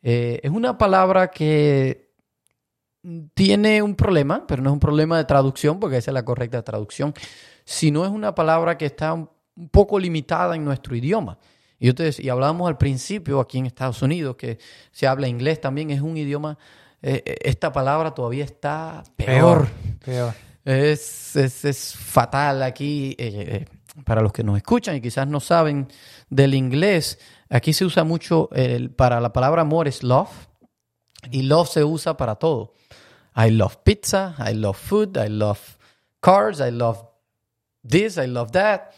[0.03, 2.13] Eh, es una palabra que
[3.35, 6.63] tiene un problema, pero no es un problema de traducción, porque esa es la correcta
[6.63, 7.13] traducción,
[7.65, 9.29] sino es una palabra que está un
[9.71, 11.39] poco limitada en nuestro idioma.
[11.79, 14.59] Y, ustedes, y hablábamos al principio aquí en Estados Unidos que
[14.93, 16.57] se habla inglés también, es un idioma,
[17.03, 19.69] eh, eh, esta palabra todavía está peor.
[20.05, 23.17] peor, Es, es, fatal aquí.
[23.19, 23.65] Eh,
[24.05, 25.89] para los que nos escuchan y quizás no saben
[26.29, 28.49] del inglés, aquí se usa mucho
[28.97, 30.31] para la palabra amor es love
[31.31, 32.75] y love se usa para todo.
[33.37, 35.61] I love pizza, I love food, I love
[36.21, 37.05] cars, I love
[37.87, 38.91] this, I love that.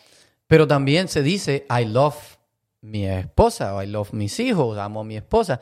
[0.46, 2.16] Pero también se dice I love
[2.80, 5.60] mi esposa o I love mis hijos, amo a mi esposa.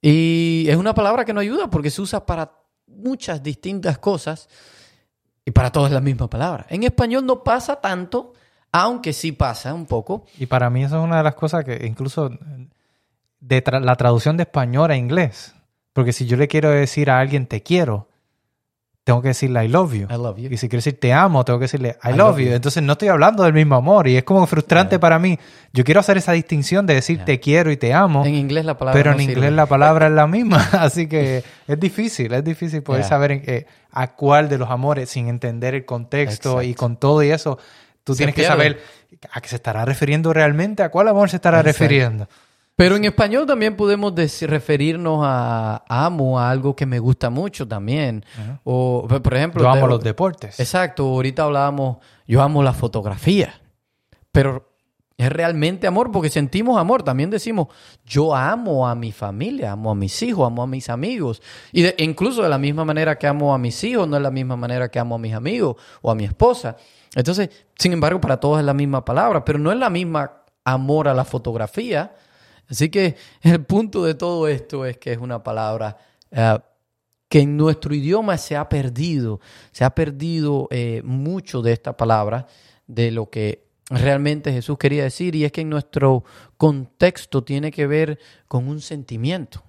[0.00, 2.52] Y es una palabra que no ayuda porque se usa para
[2.86, 4.48] muchas distintas cosas
[5.44, 6.66] y para todas la misma palabra.
[6.68, 8.32] En español no pasa tanto,
[8.72, 10.24] Aunque sí pasa un poco.
[10.38, 12.30] Y para mí eso es una de las cosas que incluso
[13.40, 15.54] de tra- la traducción de español a inglés.
[15.92, 18.06] Porque si yo le quiero decir a alguien te quiero,
[19.02, 20.06] tengo que decirle I love you.
[20.08, 20.48] I love you.
[20.52, 22.46] Y si quiero decir te amo, tengo que decirle I, I love, you.
[22.46, 22.52] you.
[22.52, 24.06] Entonces no estoy hablando del mismo amor.
[24.06, 25.00] Y es como frustrante Yeah.
[25.00, 25.36] para mí.
[25.72, 27.24] Yo quiero hacer esa distinción de decir Yeah.
[27.24, 28.24] te quiero y te amo.
[28.24, 31.42] En inglés la palabra Pero no en inglés la palabra es la misma, así que
[31.66, 33.08] es difícil, es difícil poder Yeah.
[33.08, 37.24] saber en qué- a cuál de los amores sin entender el contexto y con todo
[37.24, 37.58] y eso,
[38.04, 38.80] tú Se tienes que saber
[39.32, 41.78] a qué se estará refiriendo realmente, a cuál amor se estará Exacto.
[41.78, 42.28] refiriendo.
[42.76, 47.68] Pero en español también podemos decir- referirnos a amo, a algo que me gusta mucho
[47.68, 48.24] también.
[48.64, 49.62] O, por ejemplo...
[49.62, 50.58] Yo amo te- los deportes.
[50.58, 53.60] Exacto, ahorita hablábamos, yo amo la fotografía,
[54.32, 54.66] pero
[55.18, 57.02] es realmente amor porque sentimos amor.
[57.02, 57.68] También decimos,
[58.06, 61.42] yo amo a mi familia, amo a mis hijos, amo a mis amigos.
[61.72, 64.30] Y de- incluso de la misma manera que amo a mis hijos, no es la
[64.30, 66.78] misma manera que amo a mis amigos o a mi esposa.
[67.14, 71.08] Entonces, sin embargo, para todos es la misma palabra, pero no es la misma amor
[71.08, 72.14] a la fotografía.
[72.68, 75.96] Así que el punto de todo esto es que es una palabra
[76.30, 76.58] eh,
[77.28, 79.40] que en nuestro idioma se ha perdido,
[79.72, 82.46] se ha perdido eh, mucho de esta palabra,
[82.86, 86.24] de lo que realmente Jesús quería decir, y es que en nuestro
[86.56, 88.18] contexto tiene que ver
[88.48, 89.62] con un sentimiento,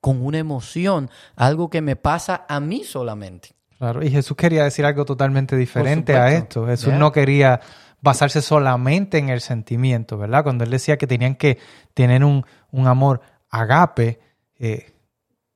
[0.00, 3.55] con una emoción, algo que me pasa a mí solamente.
[3.78, 6.66] Claro, y Jesús quería decir algo totalmente diferente a esto.
[6.66, 6.98] Jesús Yeah.
[6.98, 7.60] no quería
[8.00, 10.42] basarse solamente en el sentimiento, ¿verdad?
[10.44, 11.58] Cuando él decía que tenían que
[11.92, 14.18] tener un, un amor agape,
[14.58, 14.92] eh,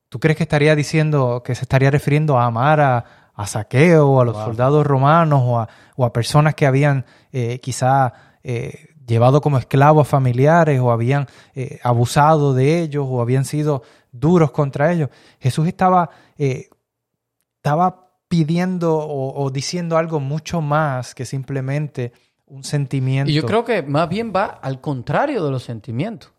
[0.08, 3.04] ¿tú crees que estaría diciendo, que se estaría refiriendo a amar a,
[3.34, 4.44] a Saqueo o a los Wow.
[4.46, 10.06] soldados romanos o a, o a personas que habían eh, quizá eh, llevado como esclavos
[10.08, 15.08] familiares o habían eh, abusado de ellos o habían sido duros contra ellos?
[15.38, 16.10] Jesús estaba...
[17.56, 22.12] estaba pidiendo o, o diciendo algo mucho más que simplemente
[22.46, 23.28] un sentimiento.
[23.28, 26.32] Y yo creo que más bien va al contrario de los sentimientos.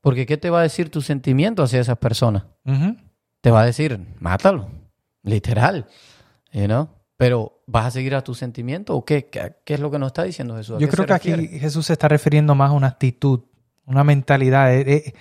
[0.00, 2.44] Porque ¿qué te va a decir tu sentimiento hacia esas personas?
[3.40, 4.68] Te va a decir, mátalo,
[5.24, 5.88] literal,
[6.52, 6.88] you know?
[7.16, 9.26] Pero ¿vas a seguir a tu sentimiento o qué?
[9.26, 10.76] ¿Qué, qué es lo que nos está diciendo Jesús?
[10.76, 11.48] ¿A Yo creo que aquí?
[11.58, 13.40] Jesús se está refiriendo más a una actitud,
[13.86, 14.72] una mentalidad.
[14.72, 15.14] eh,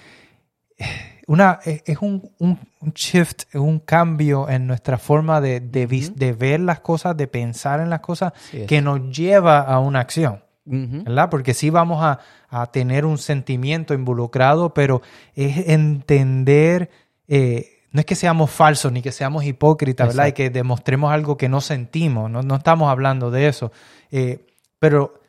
[0.78, 0.84] eh,
[1.28, 2.60] una, eh, es un, un-
[2.94, 7.80] shift, es un cambio en nuestra forma de, de, de ver las cosas, de pensar
[7.80, 8.34] en las cosas,
[8.68, 10.42] que nos lleva a una acción.
[10.66, 11.30] ¿verdad?
[11.30, 15.02] Porque sí vamos a, a tener un sentimiento involucrado, pero
[15.36, 16.90] es entender,
[17.28, 20.28] eh, no es que seamos falsos ni que seamos hipócritas, ¿verdad?
[20.28, 23.72] Y que demostremos algo que no sentimos, no, no estamos hablando de eso,
[24.12, 24.46] Eh,
[24.80, 25.22] pero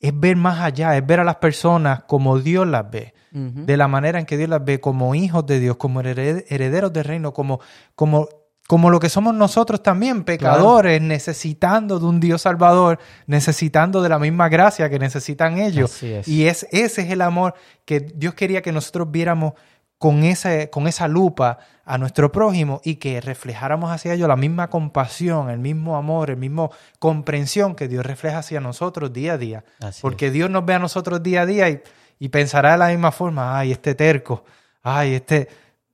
[0.00, 3.88] es ver más allá, es ver a las personas como Dios las ve, de la
[3.88, 7.32] manera en que Dios las ve, como hijos de Dios, como hered- herederos del reino,
[7.32, 7.60] como,
[7.94, 8.28] como,
[8.66, 14.18] como lo que somos nosotros también, pecadores, necesitando de un Dios salvador, necesitando de la
[14.18, 16.02] misma gracia que necesitan ellos.
[16.02, 16.28] Es.
[16.28, 19.52] Y es, ese es el amor que Dios quería que nosotros viéramos
[19.98, 24.68] con, ese, con esa lupa a nuestro prójimo y que reflejáramos hacia ellos la misma
[24.70, 29.64] compasión, el mismo amor, el mismo comprensión que Dios refleja hacia nosotros día a día.
[29.80, 31.82] Así Porque Dios nos ve a nosotros día a día y,
[32.18, 34.44] y pensará de la misma forma, ay, este terco,
[34.82, 35.48] ay, este...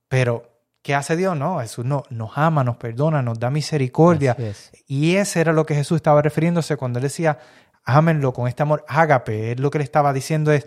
[0.09, 0.45] Pero,
[0.83, 1.37] ¿qué hace Dios?
[1.37, 4.37] No, Jesús no, nos ama, nos perdona, nos da misericordia.
[4.39, 4.71] Es.
[4.87, 7.39] Y ese era lo que Jesús estaba refiriéndose cuando él decía,
[7.85, 9.53] ámenlo con este amor, ágape.
[9.53, 10.67] Él lo que le estaba diciendo es,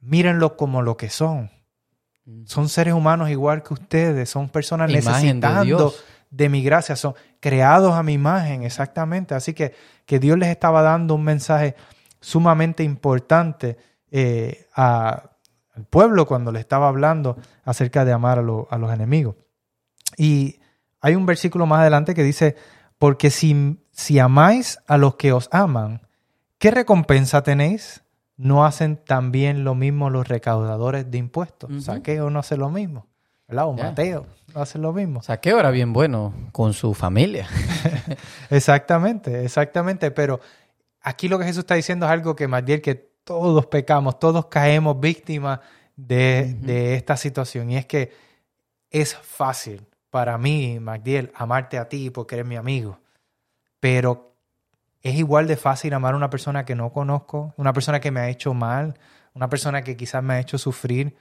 [0.00, 1.50] mírenlo como lo que son.
[2.44, 6.04] Son seres humanos igual que ustedes, son personas Imagen de necesitando Dios.
[6.30, 9.34] de mi gracia, son creados a mi imagen, exactamente.
[9.34, 11.74] Así que, que Dios les estaba dando un mensaje
[12.20, 13.76] sumamente importante
[14.10, 15.30] eh, a-
[15.74, 19.36] al pueblo cuando le estaba hablando acerca de amar a, lo- a los enemigos.
[20.16, 20.58] Y
[21.00, 22.56] hay un versículo más adelante que dice,
[22.98, 26.02] porque si, si amáis a los que os aman,
[26.58, 28.02] ¿qué recompensa tenéis?
[28.38, 31.84] ¿No hacen también lo mismo los recaudadores de impuestos?
[31.84, 33.06] Saqueo no hace lo mismo,
[33.48, 33.66] ¿verdad?
[33.66, 33.72] O.
[33.74, 35.22] Mateo no hace lo mismo.
[35.22, 37.48] Saqueo era bien bueno con su familia.
[38.50, 40.10] Exactamente, exactamente.
[40.12, 40.40] Pero
[41.02, 44.98] aquí lo que Jesús está diciendo es algo que, Magdiel, que todos pecamos, todos caemos
[44.98, 45.58] víctimas
[45.96, 47.70] de esta situación.
[47.70, 48.12] Y es que
[48.88, 53.00] es fácil para mí, Magdiel, amarte a ti porque eres mi amigo.
[53.80, 54.36] Pero
[55.02, 58.20] es igual de fácil amar a una persona que no conozco, una persona que me
[58.20, 58.94] ha hecho mal,
[59.34, 61.16] una persona que quizás me ha hecho sufrir.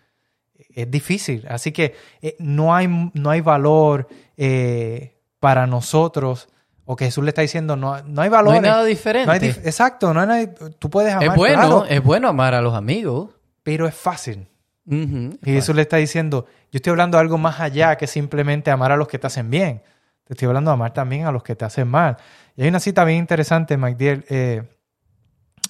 [0.73, 1.45] Es difícil.
[1.49, 6.49] Así que eh, no, hay, no hay valor eh, para nosotros.
[6.85, 8.53] O que Jesús le está diciendo, no, no hay No valor.
[8.55, 9.27] hay nada diferente.
[9.27, 12.27] No hay dif- exacto, no hay nadie- tú puedes amar, es bueno, claro, es bueno
[12.29, 13.29] amar a los amigos.
[13.61, 14.47] pero es fácil.
[14.89, 18.93] Y Jesús le está diciendo, yo estoy hablando de algo más allá que simplemente amar
[18.93, 19.81] a los que te hacen bien.
[20.23, 22.15] Te estoy hablando de amar también a los que te hacen mal.
[22.57, 24.63] Y hay una cita bien interesante, Magdiel, eh,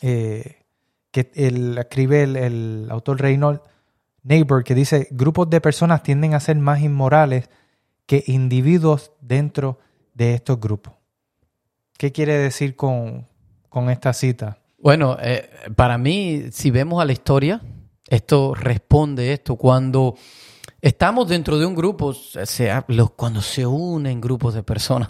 [0.02, 0.64] eh,
[1.12, 3.60] que el, escribe el, autor Reynold
[4.24, 7.50] Neighbor, que dice, grupos de personas tienden a ser más inmorales
[8.06, 9.80] que individuos dentro
[10.14, 10.94] de estos grupos.
[11.98, 13.28] ¿Qué quiere decir con,
[13.68, 14.58] con esta cita?
[14.80, 17.62] Bueno, eh, para mí, si vemos a la historia,
[18.08, 19.58] esto responde esto.
[19.58, 20.16] Cuando
[20.82, 22.16] estamos dentro de un grupo,
[23.18, 25.10] cuando se unen grupos de personas,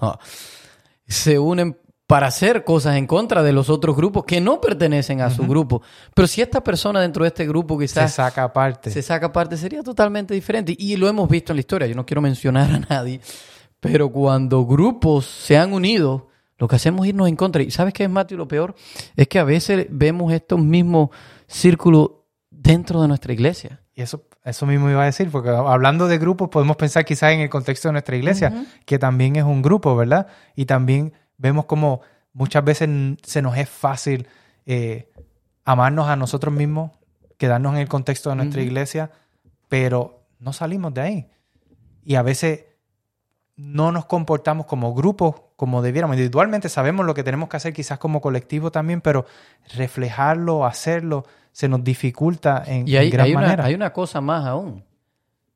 [1.07, 5.29] se unen para hacer cosas en contra de los otros grupos que no pertenecen a
[5.29, 5.81] su grupo.
[6.13, 8.89] Pero si esta persona dentro de este grupo quizás Se saca aparte.
[8.91, 10.73] se saca parte, sería totalmente diferente.
[10.77, 11.87] Y lo hemos visto en la historia.
[11.87, 13.19] Yo no quiero mencionar a nadie,
[13.81, 17.61] pero cuando grupos se han unido, lo que hacemos es irnos en contra.
[17.61, 18.37] ¿Y sabes qué es, Mateo?
[18.37, 18.73] Lo peor
[19.17, 21.09] es que a veces vemos estos mismos
[21.45, 22.11] círculos
[22.49, 23.83] dentro de nuestra iglesia.
[23.93, 27.41] Y eso, eso mismo iba a decir, porque hablando de grupos podemos pensar quizás en
[27.41, 30.27] el contexto de nuestra iglesia, que también es un grupo, ¿verdad?
[30.55, 32.89] Y también vemos como muchas veces
[33.23, 34.27] se nos es fácil
[34.65, 35.11] eh,
[35.65, 36.91] amarnos a nosotros mismos,
[37.37, 39.11] quedarnos en el contexto de nuestra iglesia,
[39.67, 41.29] pero no salimos de ahí.
[42.05, 42.66] Y a veces
[43.57, 46.15] no nos comportamos como grupos como debiéramos.
[46.15, 49.25] Individualmente sabemos lo que tenemos que hacer quizás como colectivo también, pero
[49.75, 53.65] reflejarlo, hacerlo, se nos dificulta en, Y en hay, gran hay una, manera.
[53.65, 54.83] hay una cosa más aún.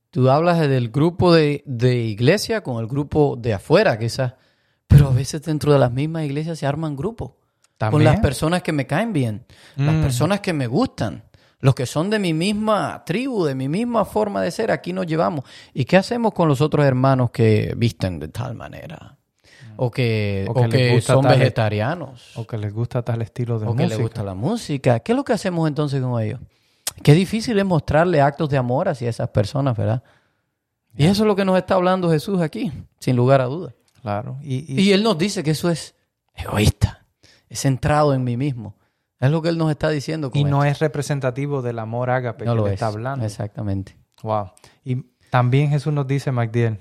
[0.09, 4.33] Tú hablas del grupo de, de iglesia con el grupo de afuera, quizás.
[4.87, 7.31] Pero a veces dentro de las mismas iglesias se arman grupos.
[7.89, 10.01] Con las personas que me caen bien, las Mm.
[10.01, 11.23] personas que me gustan,
[11.61, 15.05] los que son de mi misma tribu, de mi misma forma de ser, aquí nos
[15.07, 15.45] llevamos.
[15.73, 19.17] ¿Y qué hacemos con los otros hermanos que visten de tal manera?
[19.77, 22.31] O que, O o que que son tal- vegetarianos.
[22.35, 23.89] O que les gusta tal estilo de o que música.
[23.89, 24.99] les gusta la música.
[24.99, 26.39] ¿Qué es lo que hacemos entonces con ellos?
[27.03, 30.03] Qué difícil es mostrarle actos de amor hacia esas personas, ¿verdad?
[30.95, 33.73] Y eso es lo que nos está hablando Jesús aquí, sin lugar a dudas.
[34.01, 34.37] Claro.
[34.43, 35.95] Y, y- Y Él nos dice que eso es
[36.35, 37.05] egoísta,
[37.49, 38.75] es centrado en mí mismo.
[39.21, 40.31] Es lo que Él nos está diciendo.
[40.31, 42.73] Con y no es representativo del amor ágape no que lo es.
[42.73, 43.25] está hablando.
[43.25, 43.95] Exactamente.
[44.23, 44.51] Wow.
[44.83, 46.79] Y también Jesús nos dice, MacDiel,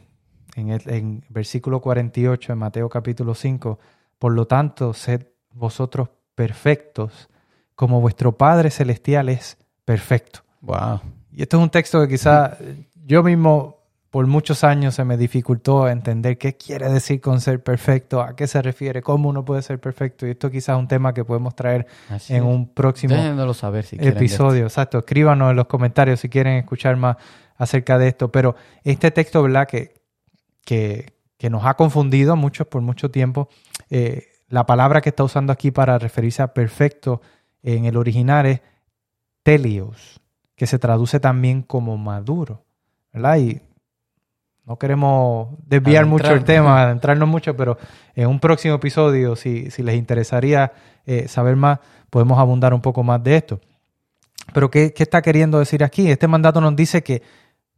[0.56, 3.78] en, el, en versículo 48 en Mateo capítulo 5,
[4.18, 7.28] por lo tanto, sed vosotros perfectos,
[7.74, 10.40] como vuestro Padre Celestial es perfecto.
[10.62, 11.00] Wow.
[11.32, 12.56] Y esto es un texto que quizá
[12.94, 13.79] yo mismo
[14.10, 18.48] por muchos años se me dificultó entender qué quiere decir con ser perfecto, a qué
[18.48, 20.26] se refiere, cómo uno puede ser perfecto.
[20.26, 22.48] Y esto quizás es un tema que podemos traer Así en es.
[22.48, 23.14] un próximo
[23.54, 24.64] saber si episodio.
[24.64, 24.98] Exacto.
[24.98, 27.16] Escríbanos en los comentarios si quieren escuchar más
[27.56, 28.32] acerca de esto.
[28.32, 29.68] Pero este texto, ¿verdad?
[29.68, 29.94] Que,
[30.64, 33.48] que, que nos ha confundido a muchos por mucho tiempo.
[33.90, 37.22] eh, la palabra que está usando aquí para referirse a perfecto
[37.62, 38.60] en el original es
[39.44, 40.20] telios,
[40.56, 42.64] que se traduce también como maduro.
[43.12, 43.38] ¿Verdad?
[43.38, 43.60] Y
[44.66, 47.78] no queremos desviar mucho el tema, adentrarnos mucho, pero
[48.14, 50.72] en un próximo episodio, si, si les interesaría
[51.06, 53.60] eh, saber más, podemos abundar un poco más de esto.
[54.52, 56.10] Pero ¿qué, qué está queriendo decir aquí?
[56.10, 57.22] Este mandato nos dice que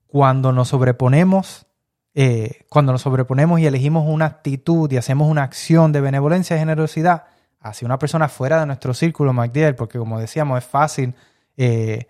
[0.07, 1.67] cuando nos sobreponemos,
[2.15, 6.59] eh, cuando nos sobreponemos y elegimos una actitud y hacemos una acción de benevolencia y
[6.59, 7.25] generosidad
[7.61, 11.15] hacia una persona fuera de nuestro círculo, MacDiel, porque como decíamos, es fácil
[11.57, 12.07] eh,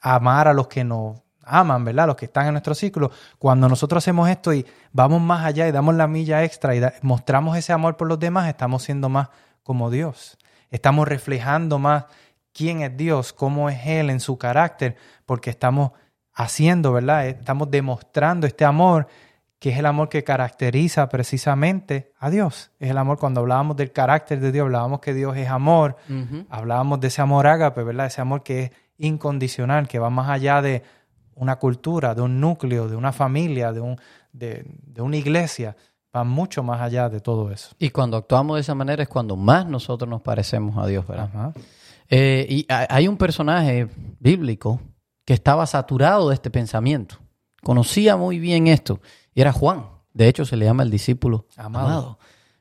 [0.00, 2.06] amar a los que nos aman, ¿verdad?
[2.06, 3.10] Los que están en nuestro círculo.
[3.38, 7.56] Cuando nosotros hacemos esto y vamos más allá y damos la milla extra y mostramos
[7.56, 9.28] ese amor por los demás, estamos siendo más
[9.62, 10.38] como Dios.
[10.70, 12.04] Estamos reflejando más
[12.52, 15.92] quién es Dios, cómo es Él en su carácter, porque estamos
[16.32, 17.26] haciendo, ¿verdad?
[17.26, 19.06] Estamos demostrando este amor
[19.60, 22.72] que es el amor que caracteriza precisamente a Dios.
[22.78, 25.96] Es el amor cuando hablábamos del carácter de Dios, hablábamos que Dios es amor,
[26.48, 28.06] hablábamos de ese amor ágape, ¿verdad?
[28.06, 30.82] Ese amor que es incondicional, que va más allá de
[31.40, 33.96] una cultura, de un núcleo, de una familia, de, un,
[34.32, 35.76] de, de una iglesia,
[36.14, 37.74] va mucho más allá de todo eso.
[37.78, 41.30] Y cuando actuamos de esa manera es cuando más nosotros nos parecemos a Dios, ¿verdad?
[41.34, 41.52] Ajá.
[42.08, 44.80] Eh, y ha- hay un personaje bíblico
[45.24, 47.16] que estaba saturado de este pensamiento.
[47.62, 49.00] Conocía muy bien esto.
[49.34, 49.86] Y era Juan.
[50.12, 51.86] De hecho, se le llama el discípulo Amado.
[51.86, 52.18] amado.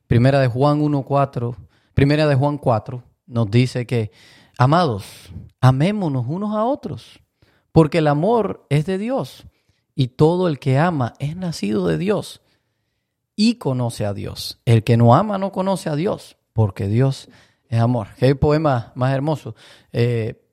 [0.08, 1.56] Primera de Juan 1.4.
[1.96, 4.12] Primera de Juan 4 nos dice que,
[4.58, 5.06] amados,
[5.62, 7.20] amémonos unos a otros.
[7.80, 9.46] Porque el amor es de Dios.
[9.96, 12.42] Y todo el que ama es nacido de Dios.
[13.38, 14.60] Y conoce a Dios.
[14.66, 16.36] El que no ama no conoce a Dios.
[16.52, 17.30] Porque Dios
[17.70, 18.10] es amor.
[18.18, 19.56] Qué poema más hermoso.
[19.94, 20.46] Eh,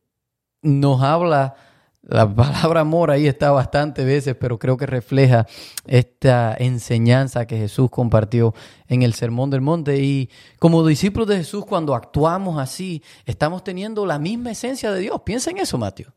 [0.62, 1.56] nos habla,
[2.02, 5.48] la palabra amor ahí está bastantes veces, pero creo que refleja
[5.84, 8.54] esta enseñanza que Jesús compartió
[8.86, 10.00] en el Sermón del Monte.
[10.00, 10.30] Y
[10.60, 15.22] como discípulos de Jesús, cuando actuamos así, estamos teniendo la misma esencia de Dios.
[15.24, 16.15] Piensa en eso, Mateo.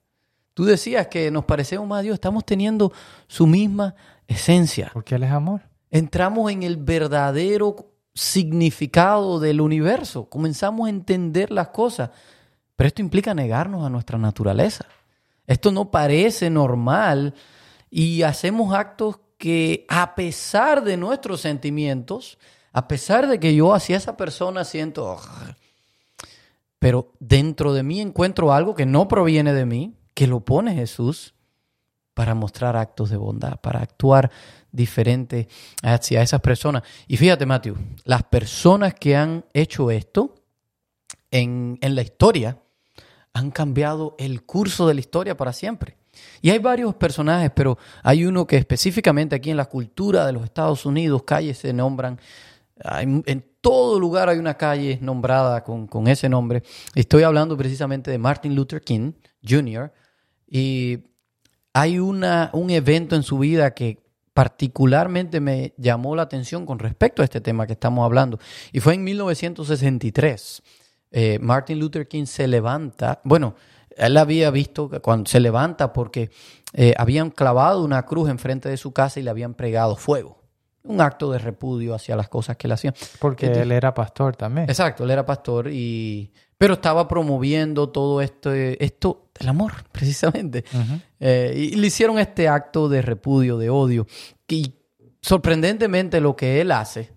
[0.59, 2.91] Tú decías que nos parecemos más a Dios, estamos teniendo
[3.29, 3.95] su misma
[4.27, 5.61] esencia Porque Él es amor.
[5.89, 12.09] entramos en el verdadero significado del universo, comenzamos a entender las cosas.
[12.75, 14.83] Pero esto implica negarnos a nuestra naturaleza.
[15.47, 17.35] Esto no parece normal
[17.89, 22.37] y hacemos actos que a pesar de nuestros sentimientos,
[22.73, 25.21] a pesar de que yo hacia esa persona siento,
[26.79, 31.33] pero dentro de mí encuentro algo que no proviene de mí, que lo pone Jesús
[32.13, 34.29] para mostrar actos de bondad, para actuar
[34.69, 35.47] diferente
[35.81, 36.83] hacia esas personas.
[37.07, 40.35] Y fíjate, Matthew, las personas que han hecho esto
[41.31, 42.57] en, en la historia
[43.31, 45.95] han cambiado el curso de la historia para siempre.
[46.41, 50.43] Y hay varios personajes, pero hay uno que específicamente aquí en la cultura de los
[50.43, 52.19] Estados Unidos, calles se nombran.
[52.83, 56.61] en todo lugar hay una calle nombrada con, con, ese nombre.
[56.93, 59.13] Estoy hablando precisamente de Martin Luther King
[59.47, 59.93] Jr.
[60.49, 60.99] Y
[61.73, 63.99] hay una, un evento en su vida que
[64.33, 68.39] particularmente me llamó la atención con respecto a este tema que estamos hablando.
[68.71, 70.63] Y fue en 1963.
[71.11, 73.55] Eh, Martin Luther King se levanta, bueno,
[73.97, 76.31] él había visto que cuando se levanta porque
[76.73, 80.39] eh, habían clavado una cruz enfrente de su casa y le habían pregado fuego.
[80.83, 82.93] Un acto de repudio hacia las cosas que le hacían.
[83.19, 84.69] Porque él era pastor también.
[84.69, 90.63] Exacto, él era pastor y pero estaba promoviendo todo esto, esto del amor, precisamente.
[91.19, 94.05] Eh, y le hicieron este acto de repudio, de odio.
[94.47, 94.75] Y
[95.21, 97.13] sorprendentemente lo que él hace,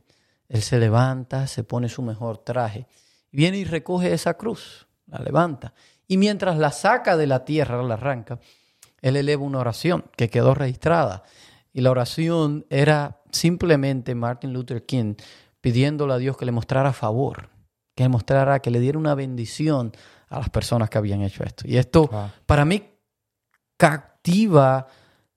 [0.48, 2.86] él se levanta, se pone su mejor traje,
[3.30, 5.74] viene y recoge esa cruz, la levanta
[6.12, 8.38] y mientras la saca de la tierra, la arranca,
[9.00, 11.22] él eleva una oración que quedó registrada.
[11.72, 15.14] Y la oración era simplemente Martin Luther King
[15.62, 17.48] pidiéndole a Dios que le mostrara favor,
[17.94, 19.92] que le mostrara, que le diera una bendición
[20.28, 21.66] a las personas que habían hecho esto.
[21.66, 22.10] Y esto
[22.46, 22.82] para mí
[23.76, 24.86] captiva,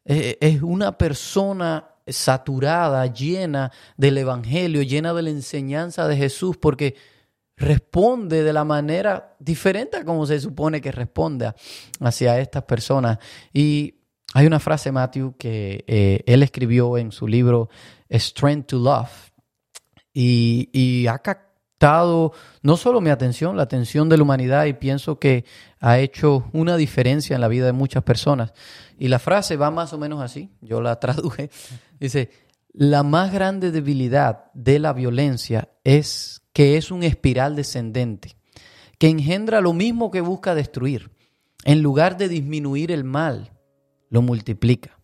[0.05, 6.95] eh, es una persona saturada, llena del Evangelio, llena de la enseñanza de Jesús, porque
[7.57, 11.55] responde de la manera diferente a como se supone que responda
[11.99, 13.17] hacia estas personas.
[13.51, 13.95] Y
[14.33, 17.69] hay una frase, Matthew, que eh, él escribió en su libro
[18.11, 19.31] Strength to Love
[20.13, 21.19] y, y ha
[21.79, 25.45] no solo mi atención, la atención de la humanidad y pienso que
[25.79, 28.53] ha hecho una diferencia en la vida de muchas personas.
[28.97, 31.49] Y la frase va más o menos así, yo la traduje,
[31.99, 32.29] dice,
[32.73, 38.35] la más grande debilidad de la violencia es que es un espiral descendente,
[38.97, 41.11] que engendra lo mismo que busca destruir.
[41.63, 43.51] En lugar de disminuir el mal,
[44.09, 44.99] lo multiplica.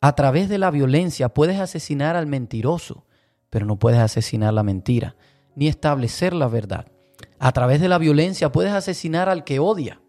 [0.00, 3.06] A través de la violencia puedes asesinar al mentiroso,
[3.50, 5.16] pero no puedes asesinar la mentira,
[5.54, 6.86] ni establecer la verdad.
[7.38, 10.00] A través de la violencia puedes asesinar al que odia,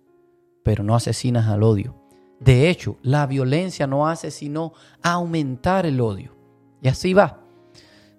[0.64, 1.96] pero no asesinas al odio.
[2.40, 6.36] De hecho, la violencia no hace sino aumentar el odio.
[6.82, 7.42] Y así va.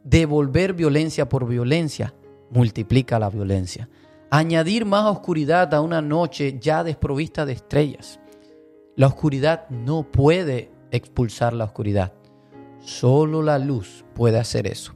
[0.02, 2.14] Devolver violencia por violencia
[2.50, 3.88] multiplica la violencia.
[4.30, 8.18] Añadir más oscuridad a una noche ya desprovista de estrellas.
[8.96, 12.12] La oscuridad no puede expulsar la oscuridad.
[12.80, 14.94] Solo la luz puede hacer eso.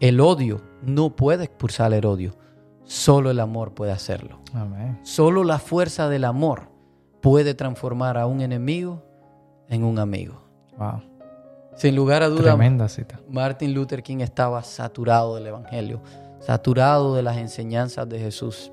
[0.00, 2.36] El odio no puede expulsar el odio.
[2.84, 4.40] Solo el amor puede hacerlo.
[5.02, 6.68] Solo la fuerza del amor
[7.20, 9.02] puede transformar a un enemigo
[9.68, 10.42] en un amigo.
[11.76, 12.56] Sin lugar a duda,
[13.28, 16.02] Martin Luther King estaba saturado del Evangelio
[16.44, 18.70] saturado de las enseñanzas de Jesús.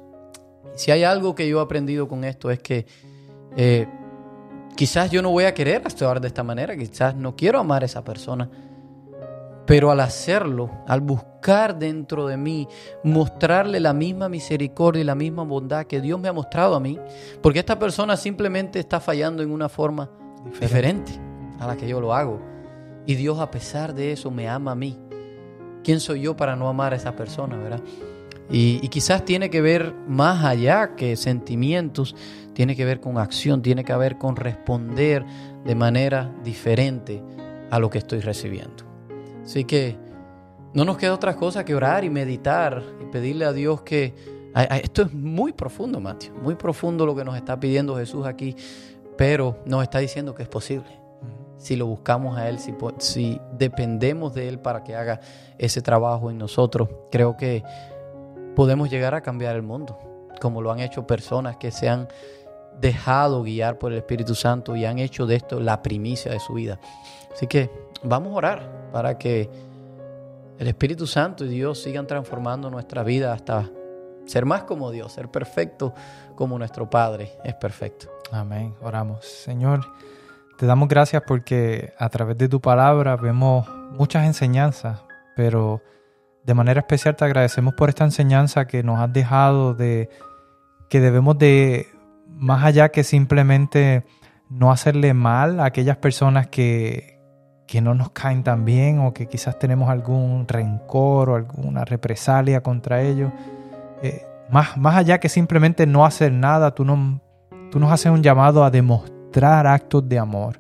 [0.76, 2.86] Si hay algo que yo he aprendido con esto es que
[3.56, 3.88] eh,
[4.76, 7.86] quizás yo no voy a querer actuar de esta manera, quizás no quiero amar a
[7.86, 8.50] esa persona,
[9.66, 12.68] pero al hacerlo, al buscar dentro de mí,
[13.04, 17.00] mostrarle la misma misericordia y la misma bondad que Dios me ha mostrado a mí,
[17.42, 20.10] porque esta persona simplemente está fallando en una forma
[20.60, 21.12] diferente
[21.60, 22.42] a la que yo lo hago.
[23.06, 25.00] Y Dios a pesar de eso me ama a mí
[25.84, 27.82] ¿Quién soy yo para no amar a esa persona, verdad?
[28.50, 32.16] Y, quizás tiene que ver más allá que sentimientos,
[32.54, 35.26] tiene que ver con acción, tiene que ver con responder
[35.64, 37.24] de manera diferente
[37.70, 38.91] a lo que estoy recibiendo.
[39.44, 39.98] Así que
[40.74, 44.42] no nos queda otra cosa que orar y meditar y pedirle a Dios que...
[44.84, 48.54] Esto es muy profundo, Mateo, muy profundo lo que nos está pidiendo Jesús aquí,
[49.18, 51.00] pero nos está diciendo que es posible.
[51.56, 55.22] Si lo buscamos a Él, si, si dependemos de Él para que haga
[55.58, 57.64] ese trabajo en nosotros, creo que
[58.56, 59.98] podemos llegar a cambiar el mundo,
[60.42, 62.10] como lo han hecho personas que se han
[62.80, 66.54] dejado guiar por el Espíritu Santo y han hecho de esto la primicia de su
[66.54, 66.80] vida.
[67.32, 67.70] Así que
[68.04, 69.50] vamos a orar para que
[70.60, 73.70] el Espíritu Santo y Dios sigan transformando nuestra vida hasta
[74.26, 75.94] ser más como Dios, ser perfecto
[76.36, 78.08] como nuestro Padre es perfecto.
[78.32, 78.76] Amén.
[78.82, 79.26] Oramos.
[79.26, 79.82] Señor.
[80.58, 85.02] Te damos gracias porque a través de tu palabra vemos muchas enseñanzas,
[85.36, 85.82] pero
[86.44, 90.10] de manera especial te agradecemos por esta enseñanza que nos has dejado de
[90.88, 91.88] que debemos de
[92.28, 94.06] más allá que simplemente
[94.50, 97.21] no hacerle mal a aquellas personas que,
[97.72, 102.62] que no nos caen tan bien o que quizás tenemos algún rencor o alguna represalia
[102.62, 103.32] contra ellos.
[104.04, 107.22] Eh, más, más allá que simplemente no hacer nada, tú, no,
[107.72, 110.60] tú nos haces un llamado a demostrar actos de amor.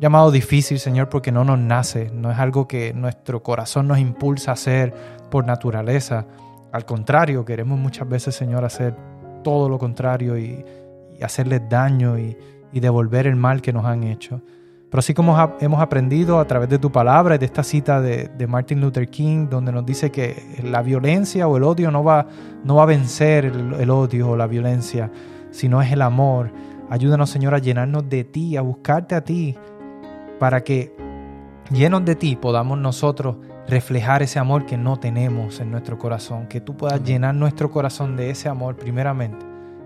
[0.00, 4.52] Llamado difícil, Señor, porque no nos nace, no es algo que nuestro corazón nos impulsa
[4.52, 4.94] a hacer
[5.30, 6.24] por naturaleza.
[6.72, 8.96] Al contrario, queremos muchas veces, Señor, hacer
[9.42, 10.64] todo lo contrario y,
[11.22, 12.34] hacerles daño y,
[12.72, 14.40] devolver el mal que nos han hecho.
[14.94, 18.46] Pero así como hemos aprendido a través de tu palabra y de esta cita de,
[18.46, 22.28] Martin Luther King, donde nos dice que la violencia o el odio no va,
[22.62, 25.10] no va a vencer el, odio o la violencia,
[25.50, 26.52] sino es el amor.
[26.90, 29.56] Ayúdanos, Señor, a llenarnos de ti, a buscarte a ti,
[30.38, 30.94] para que
[31.72, 36.60] llenos de ti podamos nosotros reflejar ese amor que no tenemos en nuestro corazón, que
[36.60, 39.44] tú puedas llenar nuestro corazón de ese amor primeramente,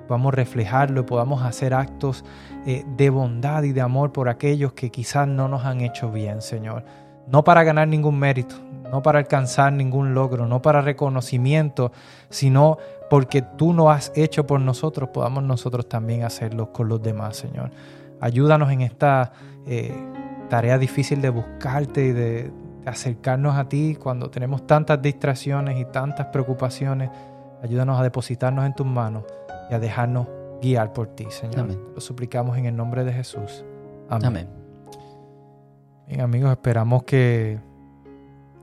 [0.08, 2.24] podamos reflejarlo y podamos hacer actos
[2.66, 6.42] eh, de bondad y de amor por aquellos que quizás no nos han hecho bien,
[6.42, 6.84] Señor.
[7.28, 8.56] No para ganar ningún mérito,
[8.90, 11.92] no para alcanzar ningún logro, no para reconocimiento,
[12.30, 12.78] sino
[13.10, 17.70] porque tú lo has hecho por nosotros, podamos nosotros también hacerlo con los demás, Señor.
[18.20, 19.32] Ayúdanos en esta
[19.66, 19.94] eh,
[20.48, 22.50] tarea difícil de buscarte y de,
[22.86, 27.10] acercarnos a ti cuando tenemos tantas distracciones y tantas preocupaciones.
[27.62, 29.24] Ayúdanos a depositarnos en tus manos
[29.70, 30.26] y a dejarnos
[30.60, 31.68] guiar por ti, Señor.
[31.94, 33.64] Lo suplicamos en el nombre de Jesús.
[34.08, 34.48] Amén.
[36.08, 37.58] Bien, amigos, esperamos que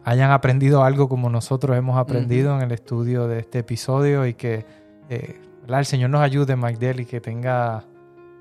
[0.03, 4.65] hayan aprendido algo como nosotros hemos aprendido en el estudio de este episodio y que
[5.09, 7.83] eh, el Señor nos ayude, Magdel, y que tenga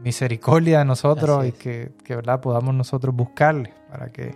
[0.00, 2.40] misericordia de nosotros y que, que ¿verdad?
[2.40, 4.34] podamos nosotros buscarle para que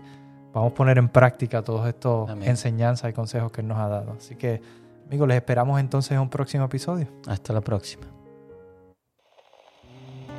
[0.66, 4.14] a poner en práctica todos estos enseñanzas y consejos que Él nos ha dado.
[4.18, 4.60] Así que,
[5.06, 7.06] amigos, les esperamos entonces en un próximo episodio.
[7.26, 8.17] Hasta la próxima.